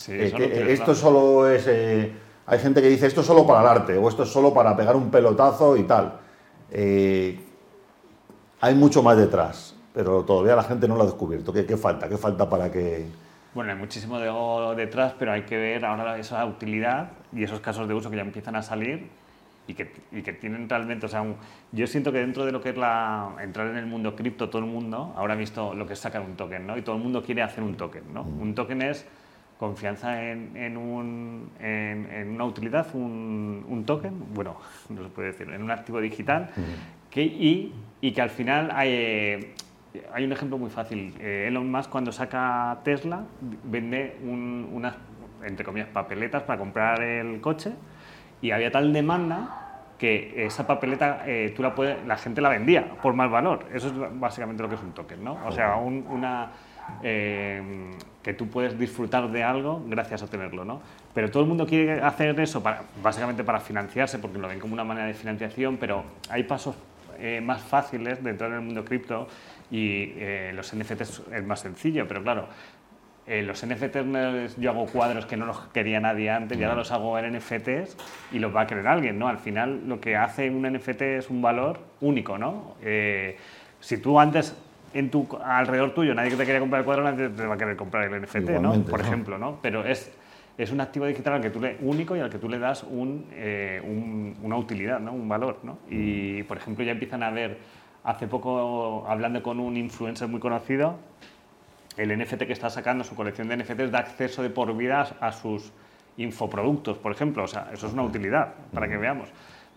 eh, 0.09 0.67
esto 0.71 0.95
solo 0.95 1.47
es. 1.47 1.67
Eh, 1.69 2.11
hay 2.47 2.59
gente 2.59 2.81
que 2.81 2.89
dice 2.89 3.07
esto 3.07 3.21
es 3.21 3.27
solo 3.27 3.47
para 3.47 3.61
el 3.61 3.67
arte 3.67 3.99
o 3.99 4.09
esto 4.09 4.23
es 4.23 4.31
solo 4.31 4.55
para 4.55 4.75
pegar 4.75 4.97
un 4.97 5.11
pelotazo 5.11 5.77
y 5.77 5.83
tal. 5.83 6.21
Eh, 6.71 7.39
hay 8.63 8.75
mucho 8.75 9.03
más 9.03 9.19
detrás, 9.19 9.75
pero 9.93 10.25
todavía 10.25 10.57
la 10.57 10.63
gente 10.63 10.89
no 10.89 10.97
lo 10.97 11.03
ha 11.03 11.07
descubierto. 11.07 11.53
¿Qué, 11.53 11.67
qué 11.67 11.77
falta? 11.77 12.09
¿Qué 12.09 12.17
falta 12.17 12.49
para 12.49 12.73
que...? 12.73 13.05
Bueno, 13.53 13.73
hay 13.73 13.79
muchísimo 13.79 14.19
de 14.19 14.33
detrás, 14.77 15.15
pero 15.19 15.33
hay 15.33 15.43
que 15.43 15.59
ver 15.59 15.85
ahora 15.85 16.19
esa 16.19 16.47
utilidad 16.47 17.11
y 17.31 17.45
esos 17.45 17.61
casos 17.61 17.87
de 17.87 17.93
uso 17.93 18.11
que 18.11 18.17
ya 18.17 18.23
empiezan 18.23 18.57
a 18.57 18.63
salir 18.63 19.11
y 19.67 19.75
que, 19.75 19.91
y 20.13 20.23
que 20.23 20.33
tienen 20.33 20.69
realmente, 20.69 21.07
o 21.07 21.09
sea, 21.09 21.25
yo 21.73 21.87
siento 21.87 22.13
que 22.13 22.19
dentro 22.19 22.45
de 22.45 22.53
lo 22.53 22.61
que 22.61 22.71
es 22.71 22.77
la, 22.77 23.35
entrar 23.41 23.69
en 23.69 23.77
el 23.77 23.87
mundo 23.87 24.15
cripto, 24.15 24.51
todo 24.51 24.61
el 24.61 24.69
mundo 24.69 25.15
ahora 25.17 25.35
ha 25.35 25.37
visto 25.37 25.75
lo 25.75 25.87
que 25.87 25.95
es 25.95 25.99
sacar 25.99 26.21
un 26.21 26.37
token, 26.37 26.67
¿no? 26.67 26.77
Y 26.77 26.83
todo 26.83 26.97
el 26.97 27.03
mundo 27.03 27.23
quiere 27.23 27.43
hacer 27.43 27.65
un 27.65 27.75
token, 27.77 28.03
¿no? 28.13 28.25
Mm. 28.25 28.43
Un 28.43 28.55
token 28.55 28.83
es 28.83 29.07
confianza 29.59 30.23
en, 30.23 30.57
en, 30.57 30.77
un, 30.77 31.51
en, 31.61 32.29
una 32.31 32.45
utilidad, 32.45 32.87
un, 32.95 33.65
un, 33.67 33.85
token, 33.87 34.35
bueno, 34.35 34.57
no 34.91 35.03
se 35.03 35.09
puede 35.09 35.29
decir, 35.29 35.49
en 35.49 35.63
un 35.63 35.71
activo 35.71 36.01
digital, 36.01 36.51
mm. 36.55 37.11
que, 37.11 37.23
y, 37.23 37.73
y, 38.03 38.13
que 38.13 38.21
al 38.21 38.31
final 38.31 38.71
hay, 38.75 39.55
hay 40.13 40.25
un 40.25 40.33
ejemplo 40.33 40.59
muy 40.59 40.71
fácil. 40.71 41.15
Eh, 41.21 41.47
Elon 41.49 41.71
Musk 41.71 41.89
cuando 41.89 42.13
saca 42.13 42.81
Tesla 42.85 43.25
vende 43.65 44.19
unas, 44.23 44.95
entre 45.43 45.65
comillas, 45.65 45.89
papeletas 45.89 46.43
para 46.43 46.59
comprar 46.59 47.01
el 47.01 47.41
coche 47.41 47.73
y 48.45 48.51
había 48.51 48.71
tal 48.71 48.93
demanda 48.93 49.95
que 49.97 50.45
esa 50.45 50.67
papeleta 50.67 51.23
eh, 51.27 51.55
tú 51.57 51.63
la, 51.63 51.75
puede, 51.75 52.05
la 52.05 52.19
gente 52.19 52.43
la 52.43 52.51
vendía 52.51 52.85
por 53.01 53.15
más 53.15 53.31
valor. 53.31 53.65
Eso 53.73 53.89
es 53.89 53.95
básicamente 54.21 54.63
lo 54.63 54.69
que 54.69 54.75
es 54.75 54.83
un 54.83 54.93
token, 54.93 55.25
¿no? 55.25 55.39
O 55.47 55.51
sea, 55.51 55.77
una, 55.77 56.51
eh, 57.03 57.91
que 58.23 58.35
tú 58.35 58.51
puedes 58.51 58.79
disfrutar 58.79 59.31
de 59.31 59.43
algo 59.43 59.83
gracias 59.87 60.23
a 60.23 60.27
tenerlo, 60.27 60.63
¿no? 60.63 60.83
Pero 61.15 61.31
todo 61.31 61.43
el 61.43 61.49
mundo 61.49 61.67
quiere 61.67 62.03
hacer 62.03 62.39
eso 62.39 62.63
para, 62.63 62.83
básicamente 63.03 63.45
para 63.45 63.61
financiarse, 63.61 64.19
porque 64.19 64.37
lo 64.37 64.47
ven 64.47 64.61
como 64.61 64.75
una 64.75 64.85
manera 64.85 65.07
de 65.07 65.15
financiación, 65.15 65.79
pero 65.79 66.05
hay 66.29 66.43
pasos 66.43 66.77
más 67.43 67.63
fáciles 67.63 68.23
de 68.23 68.31
entrar 68.31 68.51
en 68.51 68.57
el 68.57 68.63
mundo 68.63 68.85
cripto 68.85 69.29
y 69.71 70.13
eh, 70.17 70.53
los 70.55 70.75
NFTs 70.75 71.23
es 71.33 71.45
más 71.45 71.61
sencillo, 71.61 72.07
pero 72.07 72.23
claro, 72.23 72.47
eh, 73.27 73.43
los 73.43 73.65
NFTs 73.65 74.57
yo 74.59 74.71
hago 74.71 74.87
cuadros 74.87 75.27
que 75.27 75.37
no 75.37 75.47
los 75.47 75.59
quería 75.73 76.01
nadie 76.01 76.31
antes 76.31 76.59
y 76.59 76.63
ahora 76.63 76.77
los 76.77 76.93
hago 76.93 77.19
en 77.19 77.37
NFTs 77.37 77.97
y 78.33 78.39
los 78.39 78.55
va 78.55 78.63
a 78.63 78.67
querer 78.67 78.87
alguien, 78.87 79.19
¿no? 79.19 79.29
Al 79.29 79.39
final 79.39 79.89
lo 79.89 80.01
que 80.01 80.17
hace 80.17 80.51
un 80.51 80.71
NFT 80.71 81.03
es 81.03 81.31
un 81.31 81.41
valor 81.41 81.81
único, 82.01 82.37
¿no? 82.37 82.77
Eh, 82.83 83.37
si 83.81 83.99
tú 83.99 84.21
antes 84.21 84.57
en 84.93 85.11
tu 85.11 85.27
alrededor 85.43 85.95
tuyo 85.95 86.15
nadie 86.15 86.31
que 86.31 86.37
te 86.37 86.45
quería 86.45 86.61
comprar 86.61 86.81
el 86.81 86.85
cuadro 86.85 87.03
nadie 87.05 87.29
te 87.31 87.47
va 87.47 87.55
a 87.55 87.59
querer 87.59 87.77
comprar 87.77 88.13
el 88.13 88.23
NFT, 88.23 88.51
¿no? 88.61 88.75
Por 88.85 89.01
ejemplo, 89.01 89.39
¿no? 89.39 89.59
Pero 89.63 89.85
es 89.85 90.13
es 90.57 90.71
un 90.71 90.81
activo 90.81 91.07
digital 91.07 91.35
al 91.35 91.41
que 91.41 91.51
tú 91.51 91.61
le, 91.61 91.77
único 91.81 92.17
y 92.17 92.21
al 92.21 92.31
que 92.31 92.39
tú 92.39 92.49
le 92.49 92.59
das 92.59 92.85
un, 92.85 93.27
una 94.43 94.57
utilidad, 94.57 95.01
¿no? 95.01 95.13
un 95.13 95.29
valor. 95.29 95.59
¿no? 95.63 95.79
Y, 95.91 96.43
por 96.45 96.57
ejemplo, 96.57 96.85
ya 96.85 96.93
empiezan 96.93 97.23
a 97.23 97.31
ver 97.31 97.59
hace 98.05 98.29
poco, 98.29 99.05
hablando 99.09 99.43
con 99.43 99.59
un 99.59 99.77
influencer 99.77 100.29
muy 100.29 100.41
conocido, 100.41 100.97
el 101.97 102.17
NFT 102.19 102.45
que 102.45 102.53
está 102.53 102.71
sacando, 102.71 103.05
su 103.05 103.15
colección 103.15 103.49
de 103.49 103.57
NFTs, 103.57 103.91
da 103.91 104.01
acceso 104.01 104.43
de 104.43 104.51
por 104.51 104.77
vida 104.77 105.17
a 105.21 105.33
sus 105.33 105.73
infoproductos, 106.17 106.99
por 106.99 107.13
ejemplo. 107.13 107.45
O 107.45 107.49
sea, 107.49 107.71
eso 107.73 107.87
es 107.87 107.93
una 107.93 108.03
utilidad, 108.03 108.55
para 108.73 108.89
que 108.89 108.97
veamos. 108.97 109.29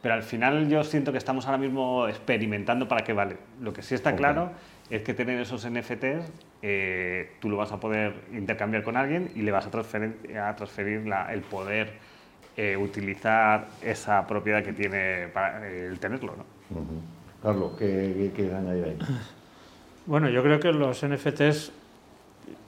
Pero 0.01 0.13
al 0.13 0.23
final 0.23 0.69
yo 0.69 0.83
siento 0.83 1.11
que 1.11 1.17
estamos 1.17 1.45
ahora 1.45 1.57
mismo 1.57 2.07
experimentando 2.07 2.87
para 2.87 3.03
qué 3.03 3.13
vale. 3.13 3.37
Lo 3.61 3.73
que 3.73 3.81
sí 3.81 3.95
está 3.95 4.15
claro 4.15 4.51
es 4.89 5.01
que 5.01 5.13
tener 5.13 5.39
esos 5.39 5.67
NFTs, 5.69 6.31
eh, 6.61 7.31
tú 7.39 7.49
lo 7.49 7.57
vas 7.57 7.71
a 7.71 7.79
poder 7.79 8.13
intercambiar 8.31 8.83
con 8.83 8.95
alguien 8.95 9.31
y 9.35 9.41
le 9.41 9.51
vas 9.51 9.65
a 9.65 9.71
transferir, 9.71 10.37
a 10.37 10.55
transferir 10.55 11.03
el 11.29 11.41
poder 11.41 11.93
eh, 12.55 12.77
utilizar 12.77 13.67
esa 13.81 14.25
propiedad 14.25 14.63
que 14.63 14.73
tiene 14.73 15.27
para 15.27 15.67
el 15.67 15.99
tenerlo. 15.99 16.35
¿no? 16.37 16.45
Carlos, 17.41 17.73
¿qué, 17.77 18.31
qué, 18.35 18.53
añadir 18.53 18.83
ahí? 18.83 18.97
Bueno, 20.05 20.29
yo 20.29 20.41
creo 20.41 20.59
que 20.59 20.71
los 20.71 21.05
NFTs, 21.05 21.73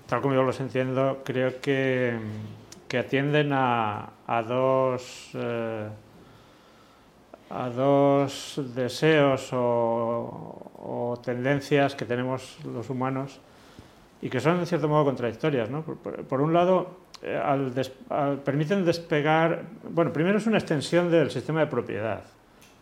tal 0.09 0.21
como 0.21 0.33
yo 0.33 0.41
los 0.41 0.59
entiendo, 0.59 1.21
creo 1.23 1.61
que, 1.61 2.17
que 2.87 2.97
atienden 2.97 3.53
a, 3.53 4.09
a 4.25 4.41
dos, 4.41 5.29
eh, 5.35 5.87
a 7.51 7.69
dos 7.69 8.59
deseos 8.73 9.53
o, 9.53 10.71
o, 10.81 11.21
tendencias 11.23 11.93
que 11.93 12.05
tenemos 12.05 12.57
los 12.65 12.89
humanos 12.89 13.39
y 14.19 14.29
que 14.29 14.39
son 14.39 14.59
en 14.59 14.65
cierto 14.65 14.87
modo 14.87 15.05
contradictorias. 15.05 15.69
¿no? 15.69 15.83
Por, 15.83 16.41
un 16.41 16.53
lado, 16.53 16.97
eh, 17.21 17.39
permiten 18.43 18.83
despegar, 18.83 19.61
bueno, 19.91 20.11
primero 20.11 20.39
es 20.39 20.47
una 20.47 20.57
extensión 20.57 21.11
del 21.11 21.29
sistema 21.29 21.59
de 21.59 21.67
propiedad. 21.67 22.23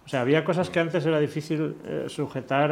O 0.05 0.10
sea, 0.10 0.22
había 0.22 0.46
cosas 0.46 0.69
que 0.69 0.79
antes 0.79 1.05
era 1.05 1.19
difícil 1.19 1.75
eh, 1.84 2.05
sujetar 2.07 2.72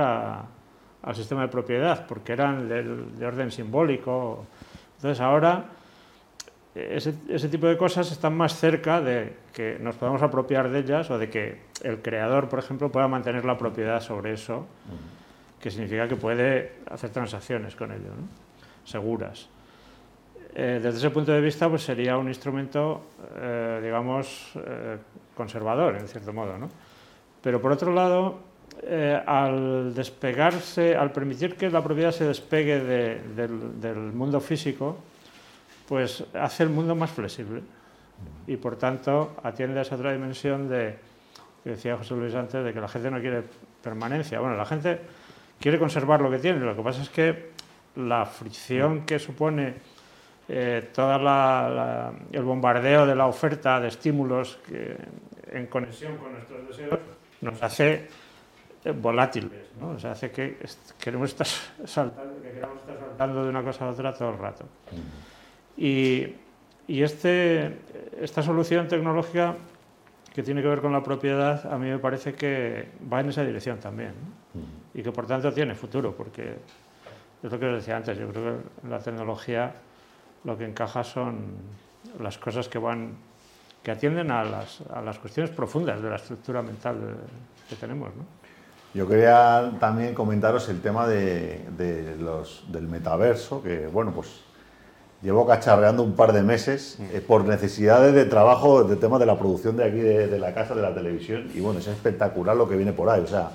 al 1.05 1.15
sistema 1.15 1.43
de 1.43 1.47
propiedad 1.47 2.05
porque 2.07 2.33
eran 2.33 2.67
de, 2.67 3.25
orden 3.25 3.51
simbólico. 3.51 4.45
Entonces 4.97 5.21
ahora 5.21 5.65
ese, 6.73 7.13
ese, 7.29 7.47
tipo 7.47 7.67
de 7.67 7.77
cosas 7.77 8.11
están 8.11 8.35
más 8.35 8.57
cerca 8.57 8.99
de 8.99 9.33
que 9.53 9.77
nos 9.79 9.95
podamos 9.95 10.21
apropiar 10.21 10.69
de 10.69 10.79
ellas 10.79 11.09
o 11.09 11.17
de 11.17 11.29
que 11.29 11.61
el 11.83 12.01
creador, 12.01 12.49
por 12.49 12.59
ejemplo, 12.59 12.91
pueda 12.91 13.07
mantener 13.07 13.45
la 13.45 13.57
propiedad 13.57 14.01
sobre 14.01 14.33
eso, 14.33 14.65
que 15.61 15.71
significa 15.71 16.07
que 16.07 16.17
puede 16.17 16.79
hacer 16.91 17.11
transacciones 17.11 17.75
con 17.75 17.91
ello, 17.91 18.09
¿no? 18.09 18.27
seguras. 18.83 19.47
Eh, 20.53 20.79
desde 20.81 20.97
ese 20.97 21.09
punto 21.11 21.31
de 21.31 21.41
vista, 21.41 21.69
pues 21.69 21.83
sería 21.83 22.17
un 22.17 22.27
instrumento, 22.27 23.03
eh, 23.37 23.79
digamos, 23.81 24.51
conservador, 25.35 25.95
en 25.95 26.07
cierto 26.07 26.33
modo, 26.33 26.57
¿no? 26.57 26.69
Pero 27.41 27.61
por 27.61 27.71
otro 27.71 27.93
lado, 27.93 28.39
eh, 28.83 29.21
al 29.25 29.93
despegarse, 29.93 30.95
al 30.95 31.11
permitir 31.11 31.55
que 31.55 31.69
la 31.69 31.83
propiedad 31.83 32.11
se 32.11 32.25
despegue 32.25 32.79
del, 32.79 34.11
mundo 34.13 34.39
físico, 34.39 34.97
pues 35.87 36.23
hace 36.33 36.63
el 36.63 36.69
mundo 36.69 36.95
más 36.95 37.11
flexible. 37.11 37.61
Y 38.47 38.57
por 38.57 38.77
tanto 38.77 39.35
atiende 39.43 39.79
a 39.79 39.81
esa 39.81 39.95
otra 39.95 40.11
dimensión 40.11 40.69
de, 40.69 40.97
que 41.63 41.71
decía 41.71 41.97
José 41.97 42.15
Luis 42.15 42.35
antes, 42.35 42.63
de 42.63 42.73
que 42.73 42.79
la 42.81 42.87
gente 42.87 43.09
no 43.09 43.19
quiere 43.19 43.43
permanencia. 43.81 44.39
Bueno, 44.39 44.55
la 44.55 44.65
gente 44.65 44.99
quiere 45.59 45.79
conservar 45.79 46.21
lo 46.21 46.29
que 46.29 46.39
tiene, 46.39 46.59
lo 46.59 46.75
que 46.75 46.81
pasa 46.81 47.01
es 47.01 47.09
que 47.09 47.51
la 47.95 48.25
fricción 48.25 49.05
que 49.05 49.19
supone 49.19 49.73
eh, 50.47 50.89
todo 50.93 51.15
el 52.31 52.43
bombardeo 52.43 53.05
de 53.05 53.15
la 53.15 53.25
oferta 53.25 53.79
de 53.79 53.87
estímulos 53.87 54.59
en 55.51 55.67
conexión 55.67 56.17
con 56.17 56.33
nuestros 56.33 56.67
deseos 56.67 56.99
nos 57.41 57.61
hace 57.63 58.07
volátiles, 58.91 59.71
¿no? 59.79 59.91
O 59.91 59.99
sea, 59.99 60.11
hace 60.11 60.31
que 60.31 60.57
queremos 60.99 61.29
estar 61.29 61.47
saltando, 61.85 62.41
que 62.41 62.51
queramos 62.51 62.79
estar 62.79 62.99
saltando 62.99 63.43
de 63.43 63.49
una 63.49 63.63
cosa 63.63 63.85
a 63.85 63.89
otra 63.89 64.13
todo 64.13 64.29
el 64.29 64.37
rato. 64.37 64.65
Y, 65.77 66.27
y 66.87 67.01
este, 67.01 67.79
esta 68.19 68.41
solución 68.41 68.87
tecnológica 68.87 69.55
que 70.33 70.43
tiene 70.43 70.61
que 70.61 70.67
ver 70.67 70.81
con 70.81 70.91
la 70.91 71.01
propiedad, 71.01 71.71
a 71.71 71.77
mí 71.77 71.89
me 71.89 71.97
parece 71.99 72.33
que 72.33 72.89
va 73.11 73.21
en 73.21 73.29
esa 73.29 73.43
dirección 73.43 73.79
también. 73.79 74.13
Y 74.93 75.01
que 75.01 75.11
por 75.11 75.27
tanto 75.27 75.51
tiene 75.51 75.75
futuro, 75.75 76.15
porque 76.15 76.55
es 77.43 77.51
lo 77.51 77.59
que 77.59 77.65
os 77.65 77.75
decía 77.75 77.97
antes, 77.97 78.17
yo 78.17 78.29
creo 78.29 78.43
que 78.43 78.85
en 78.85 78.91
la 78.91 78.99
tecnología 78.99 79.73
lo 80.43 80.57
que 80.57 80.65
encaja 80.65 81.03
son 81.03 81.37
las 82.19 82.37
cosas 82.37 82.69
que 82.69 82.77
van 82.77 83.13
que 83.81 83.91
atienden 83.91 84.31
a 84.31 84.43
las, 84.43 84.81
a 84.91 84.99
las 84.99 85.19
cuestiones 85.19 85.51
profundas 85.51 86.01
de 86.01 86.09
la 86.09 86.15
estructura 86.15 86.63
mental 86.63 87.17
que 87.69 87.75
tenemos. 87.75 88.09
¿no? 88.15 88.23
Yo 88.95 89.09
quería 89.09 89.73
también 89.77 90.15
comentaros 90.15 90.69
el 90.69 90.79
tema 90.79 91.05
de, 91.05 91.59
del 91.75 92.87
metaverso, 92.87 93.61
que 93.61 93.87
bueno, 93.87 94.13
pues 94.13 94.39
llevo 95.21 95.45
cacharreando 95.45 96.01
un 96.01 96.13
par 96.13 96.31
de 96.31 96.41
meses 96.43 96.97
eh, 97.11 97.19
por 97.19 97.43
necesidades 97.43 98.15
de 98.15 98.23
trabajo 98.23 98.85
de 98.85 98.95
tema 98.95 99.19
de 99.19 99.25
la 99.25 99.37
producción 99.37 99.75
de 99.75 99.83
aquí 99.83 99.97
de, 99.97 100.27
de, 100.27 100.39
la 100.39 100.53
casa, 100.53 100.75
de 100.75 100.81
la 100.81 100.95
televisión, 100.95 101.51
y 101.53 101.59
bueno, 101.59 101.79
es 101.79 101.87
espectacular 101.87 102.55
lo 102.55 102.69
que 102.69 102.77
viene 102.77 102.93
por 102.93 103.09
ahí, 103.09 103.19
o 103.19 103.27
sea, 103.27 103.49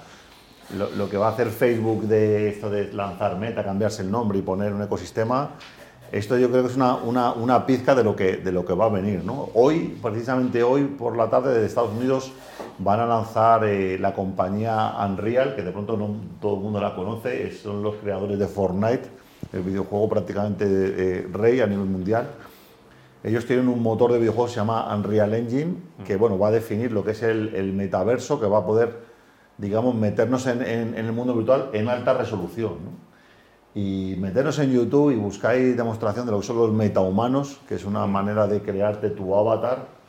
lo, 0.77 0.91
lo 0.91 1.09
que 1.09 1.17
va 1.17 1.29
a 1.29 1.31
hacer 1.31 1.49
Facebook 1.49 2.03
de 2.03 2.51
esto 2.51 2.69
de 2.69 2.93
lanzar 2.93 3.39
meta, 3.39 3.65
cambiarse 3.65 4.03
el 4.03 4.11
nombre 4.11 4.39
y 4.39 4.43
poner 4.43 4.75
un 4.75 4.83
ecosistema, 4.83 5.53
esto 6.13 6.37
yo 6.37 6.51
creo 6.51 6.63
que 6.63 6.71
es 6.71 6.77
una, 6.77 6.97
una, 6.97 7.33
una, 7.33 7.67
pizca 7.67 7.95
de 7.95 8.03
lo, 8.03 8.17
que, 8.17 8.39
de 8.39 8.51
lo 8.51 8.65
que 8.65 8.73
va 8.73 8.87
a 8.87 8.89
venir. 8.89 9.25
¿no? 9.25 9.51
Hoy, 9.55 9.97
precisamente 10.03 10.63
hoy 10.63 10.85
por 10.85 11.17
la 11.17 11.31
tarde 11.31 11.59
de 11.59 11.67
Estados 11.67 11.93
Unidos, 11.93 12.33
van 12.79 13.01
a 13.01 13.07
lanzar 13.07 13.65
eh, 13.65 13.99
la 13.99 14.13
compañía 14.13 14.95
Unreal, 15.07 15.55
que 15.55 15.63
de 15.63 15.71
pronto 15.71 15.97
no 15.97 16.17
todo 16.41 16.57
el 16.57 16.61
mundo 16.63 16.81
la 16.81 16.95
conoce, 16.95 17.53
son 17.53 17.83
los 17.83 17.97
creadores 17.97 18.39
de 18.39 18.47
Fortnite, 18.47 19.09
el 19.53 19.63
videojuego 19.63 20.09
prácticamente 20.09 20.65
eh, 20.67 21.29
rey 21.33 21.61
a 21.61 21.67
nivel 21.67 21.87
mundial. 21.87 22.29
Ellos 23.23 23.47
tienen 23.47 23.69
un 23.69 23.83
motor 23.83 24.13
de 24.13 24.19
videojuegos 24.19 24.51
que 24.51 24.55
se 24.55 24.61
llama 24.61 24.93
Unreal 24.95 25.35
Engine, 25.35 25.75
que 26.05 26.17
bueno, 26.17 26.39
va 26.39 26.49
a 26.49 26.53
definir 26.53 26.91
lo 26.91 27.05
que 27.05 27.13
es 27.13 27.23
el, 27.23 27.55
el 27.55 27.73
metaverso, 27.73 28.41
que 28.41 28.47
va 28.47 28.59
a 28.59 28.67
poder, 28.67 28.99
digamos, 29.59 29.95
meternos 29.95 30.47
en, 30.47 30.63
en, 30.63 30.95
en 30.97 31.07
el 31.07 31.13
mundo 31.13 31.35
virtual 31.35 31.69
en 31.73 31.89
alta 31.89 32.15
resolución. 32.15 32.73
¿no? 32.85 33.10
Y 33.75 34.17
meteros 34.19 34.59
en 34.59 34.73
YouTube 34.73 35.13
y 35.13 35.17
buscáis 35.17 35.77
demostración 35.77 36.27
de 36.27 36.33
lo 36.33 36.41
que 36.41 36.47
son 36.47 36.59
los 36.59 36.73
metahumanos, 36.73 37.61
que 37.69 37.77
es 37.77 37.85
una 37.85 38.07
manera 38.07 38.47
de 38.47 38.61
crearte 38.61 39.11
tu 39.11 39.35
avatar 39.35 40.01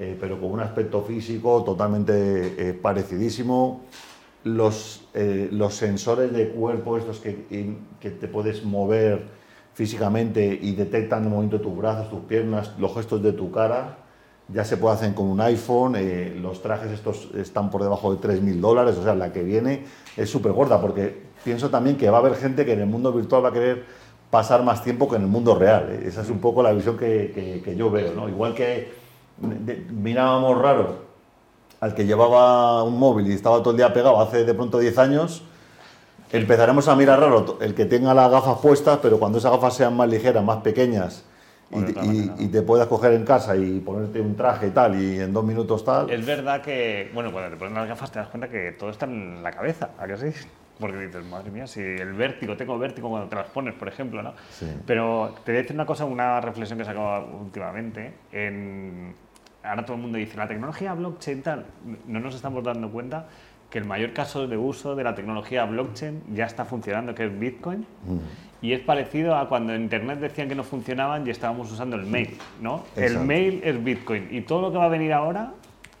eh, 0.00 0.16
pero 0.20 0.40
con 0.40 0.52
un 0.52 0.60
aspecto 0.60 1.02
físico 1.02 1.64
totalmente 1.64 2.68
eh, 2.68 2.72
parecidísimo. 2.72 3.84
Los, 4.44 5.08
eh, 5.14 5.48
los 5.50 5.74
sensores 5.74 6.32
de 6.32 6.50
cuerpo, 6.50 6.96
estos 6.96 7.18
que, 7.18 7.76
que 7.98 8.10
te 8.10 8.28
puedes 8.28 8.64
mover 8.64 9.26
físicamente 9.74 10.56
y 10.62 10.72
detectan 10.72 11.24
el 11.24 11.30
movimiento 11.30 11.58
de 11.58 11.64
tus 11.64 11.76
brazos, 11.76 12.08
tus 12.08 12.20
piernas, 12.20 12.78
los 12.78 12.94
gestos 12.94 13.22
de 13.22 13.32
tu 13.32 13.50
cara, 13.50 13.98
ya 14.48 14.64
se 14.64 14.76
puede 14.76 14.94
hacer 14.94 15.14
con 15.14 15.26
un 15.26 15.40
iPhone. 15.40 15.94
eh, 15.96 16.36
los 16.40 16.62
trajes 16.62 16.90
estos 16.90 17.28
están 17.36 17.70
por 17.70 17.82
debajo 17.82 18.14
de 18.14 18.18
3.000 18.20 18.60
dólares, 18.60 18.96
o 18.96 19.02
sea, 19.02 19.14
la 19.14 19.32
que 19.32 19.42
viene 19.42 19.84
es 20.16 20.30
súper 20.30 20.52
gorda, 20.52 20.80
porque 20.80 21.22
pienso 21.44 21.68
también 21.70 21.96
que 21.96 22.08
va 22.10 22.18
a 22.18 22.20
haber 22.20 22.34
gente 22.34 22.64
que 22.64 22.72
en 22.72 22.80
el 22.80 22.86
mundo 22.86 23.12
virtual 23.12 23.44
va 23.44 23.50
a 23.50 23.52
querer 23.52 23.84
pasar 24.30 24.62
más 24.62 24.82
tiempo 24.82 25.08
que 25.08 25.16
en 25.16 25.22
el 25.22 25.28
mundo 25.28 25.54
real. 25.54 25.88
¿eh? 25.90 26.02
Esa 26.06 26.22
es 26.22 26.30
un 26.30 26.38
poco 26.38 26.62
la 26.62 26.72
visión 26.72 26.96
que, 26.96 27.32
que- 27.34 27.62
que 27.64 27.76
yo 27.76 27.90
veo. 27.90 28.12
¿no? 28.14 28.28
Igual 28.28 28.54
que 28.54 28.92
mirábamos 29.90 30.58
raro 30.60 31.08
al 31.80 31.94
que 31.94 32.04
llevaba 32.06 32.82
un 32.82 32.98
móvil 32.98 33.28
y 33.28 33.32
estaba 33.34 33.58
todo 33.60 33.70
el 33.70 33.76
día 33.76 33.92
pegado 33.92 34.20
hace 34.20 34.44
de 34.44 34.52
pronto 34.54 34.78
10 34.80 34.98
años, 34.98 35.42
empezaremos 36.32 36.88
a 36.88 36.96
mirar 36.96 37.20
raro 37.20 37.56
el 37.60 37.74
que 37.74 37.84
tenga 37.84 38.12
las 38.14 38.30
gafas 38.30 38.58
puestas, 38.58 38.98
pero 39.00 39.18
cuando 39.18 39.38
esas 39.38 39.52
gafas 39.52 39.74
sean 39.74 39.96
más 39.96 40.08
ligeras, 40.08 40.42
más 40.44 40.58
pequeñas, 40.58 41.24
y, 41.70 41.76
y- 42.10 42.32
y 42.44 42.48
te 42.48 42.62
puedas 42.62 42.86
coger 42.86 43.12
en 43.12 43.24
casa 43.24 43.54
y 43.56 43.80
ponerte 43.80 44.20
un 44.20 44.34
traje 44.36 44.68
y 44.68 44.70
tal, 44.70 45.00
y 45.00 45.20
en 45.20 45.32
dos 45.32 45.44
minutos 45.44 45.84
tal. 45.84 46.08
Es 46.10 46.24
verdad 46.24 46.62
que, 46.62 47.10
bueno, 47.12 47.30
cuando 47.32 47.50
te 47.50 47.56
pones 47.56 47.74
las 47.74 47.88
gafas 47.88 48.10
te 48.10 48.18
das 48.18 48.28
cuenta 48.28 48.48
que 48.48 48.72
todo 48.72 48.90
está 48.90 49.06
en 49.06 49.42
la 49.42 49.50
cabeza, 49.50 49.90
¿a 49.98 50.06
que 50.06 50.16
sí? 50.16 50.46
Porque 50.80 50.96
dices, 50.96 51.24
madre 51.26 51.50
mía, 51.50 51.66
si 51.66 51.80
el 51.80 52.12
vértigo, 52.12 52.56
tengo 52.56 52.78
vértigo 52.78 53.10
cuando 53.10 53.28
te 53.28 53.34
las 53.36 53.48
pones, 53.48 53.74
por 53.74 53.88
ejemplo, 53.88 54.22
¿no? 54.22 54.32
Sí. 54.50 54.66
Pero 54.86 55.34
te 55.44 55.50
voy 55.50 55.58
a 55.58 55.62
decir 55.62 55.74
una 55.74 55.84
cosa, 55.86 56.04
una 56.04 56.40
reflexión 56.40 56.78
que 56.78 56.84
he 56.84 56.86
sacado 56.86 57.26
últimamente. 57.42 58.14
En, 58.30 59.12
ahora 59.64 59.84
todo 59.84 59.96
el 59.96 60.02
mundo 60.02 60.18
dice, 60.18 60.36
la 60.36 60.46
tecnología 60.46 60.94
blockchain 60.94 61.42
tal. 61.42 61.66
No 62.06 62.20
nos 62.20 62.34
estamos 62.36 62.62
dando 62.62 62.88
cuenta 62.90 63.26
que 63.70 63.78
el 63.78 63.84
mayor 63.84 64.12
caso 64.12 64.46
de 64.46 64.56
uso 64.56 64.94
de 64.96 65.04
la 65.04 65.14
tecnología 65.14 65.64
blockchain 65.66 66.22
ya 66.34 66.46
está 66.46 66.64
funcionando, 66.64 67.14
que 67.14 67.26
es 67.26 67.38
Bitcoin. 67.38 67.86
Y 68.60 68.72
es 68.72 68.80
parecido 68.80 69.36
a 69.36 69.48
cuando 69.48 69.72
en 69.74 69.82
Internet 69.82 70.18
decían 70.18 70.48
que 70.48 70.54
no 70.54 70.64
funcionaban 70.64 71.26
y 71.26 71.30
estábamos 71.30 71.70
usando 71.70 71.94
el 71.96 72.06
mail, 72.06 72.36
¿no? 72.60 72.84
El 72.96 73.18
mail 73.20 73.60
es 73.62 73.82
Bitcoin 73.84 74.28
y 74.30 74.40
todo 74.40 74.62
lo 74.62 74.72
que 74.72 74.78
va 74.78 74.86
a 74.86 74.88
venir 74.88 75.12
ahora 75.12 75.52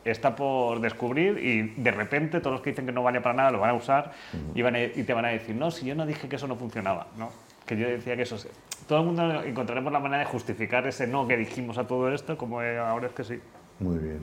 está 0.04 0.34
por 0.34 0.80
descubrir 0.80 1.38
y 1.38 1.80
de 1.80 1.90
repente 1.90 2.40
todos 2.40 2.52
los 2.54 2.60
que 2.62 2.70
dicen 2.70 2.86
que 2.86 2.92
no 2.92 3.02
vale 3.02 3.20
para 3.20 3.34
nada 3.36 3.50
lo 3.50 3.60
van 3.60 3.70
a 3.70 3.74
usar 3.74 4.12
y, 4.54 4.62
van 4.62 4.74
a- 4.74 4.82
y 4.82 5.02
te 5.04 5.12
van 5.12 5.26
a 5.26 5.28
decir, 5.28 5.54
no, 5.54 5.70
si 5.70 5.84
yo 5.86 5.94
no 5.94 6.06
dije 6.06 6.28
que 6.28 6.36
eso 6.36 6.48
no 6.48 6.56
funcionaba, 6.56 7.08
¿no? 7.18 7.28
Que 7.66 7.76
yo 7.76 7.86
decía 7.86 8.16
que 8.16 8.22
eso... 8.22 8.36
Todo 8.88 9.00
el 9.00 9.04
mundo 9.06 9.42
encontraremos 9.42 9.92
la 9.92 10.00
manera 10.00 10.20
de 10.20 10.24
justificar 10.24 10.86
ese 10.86 11.06
no 11.06 11.28
que 11.28 11.36
dijimos 11.36 11.76
a 11.76 11.86
todo 11.86 12.10
esto 12.12 12.38
como 12.38 12.62
eh, 12.62 12.78
ahora 12.78 13.08
es 13.08 13.12
que 13.12 13.22
sí. 13.24 13.38
Muy 13.80 13.98
bien. 13.98 14.20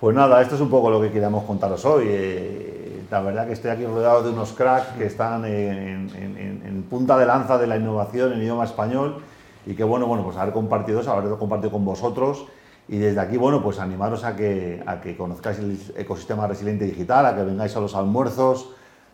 Pues 0.00 0.16
nada, 0.16 0.40
esto 0.40 0.54
es 0.54 0.62
un 0.62 0.70
poco 0.70 0.88
lo 0.88 0.98
que 0.98 1.10
queríamos 1.10 1.44
contaros 1.44 1.84
hoy. 1.84 2.06
Eh, 2.08 3.02
la 3.10 3.20
verdad 3.20 3.46
que 3.46 3.52
estoy 3.52 3.70
aquí 3.70 3.84
rodeado 3.84 4.22
de 4.22 4.30
unos 4.30 4.52
cracks 4.54 4.96
que 4.96 5.04
están 5.04 5.44
en, 5.44 6.86
punta 6.88 7.18
de 7.18 7.26
lanza 7.26 7.58
de 7.58 7.66
la 7.66 7.76
innovación 7.76 8.32
en 8.32 8.40
idioma 8.40 8.64
español 8.64 9.18
y 9.66 9.74
que 9.74 9.84
bueno, 9.84 10.06
bueno, 10.06 10.24
pues 10.24 10.38
haber 10.38 10.54
compartido 10.54 11.00
eso, 11.00 11.12
haberlo 11.12 11.38
compartido 11.38 11.70
con 11.70 11.84
vosotros 11.84 12.46
y 12.88 12.96
desde 12.96 13.20
aquí, 13.20 13.36
bueno, 13.36 13.62
pues 13.62 13.78
animaros 13.78 14.24
a 14.24 14.34
que, 14.34 14.82
a 14.86 15.02
que 15.02 15.18
conozcáis 15.18 15.58
el 15.58 15.78
ecosistema 15.94 16.46
resiliente 16.46 16.86
digital, 16.86 17.26
a 17.26 17.36
que 17.36 17.44
vengáis 17.44 17.76
a 17.76 17.80
los 17.80 17.94
almuerzos 17.94 18.70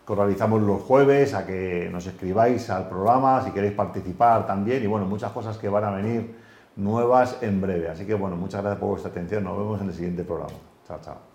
que 0.07 0.15
realizamos 0.15 0.61
los 0.61 0.81
jueves, 0.83 1.33
a 1.33 1.45
que 1.45 1.89
nos 1.91 2.07
escribáis 2.07 2.69
al 2.69 2.87
programa 2.87 3.43
si 3.43 3.51
queréis 3.51 3.73
participar 3.73 4.47
también 4.47 4.81
y 4.81 4.87
bueno, 4.87 5.05
muchas 5.05 5.33
cosas 5.33 5.57
que 5.57 5.67
van 5.67 5.83
a 5.83 5.91
venir 5.91 6.33
nuevas 6.77 7.39
en 7.41 7.59
breve. 7.59 7.89
Así 7.89 8.05
que 8.05 8.13
bueno, 8.13 8.37
muchas 8.37 8.61
gracias 8.61 8.79
por 8.79 8.89
vuestra 8.91 9.11
atención, 9.11 9.43
nos 9.43 9.57
vemos 9.57 9.81
en 9.81 9.87
el 9.89 9.93
siguiente 9.93 10.23
programa. 10.23 10.76
ciao。 10.87 11.26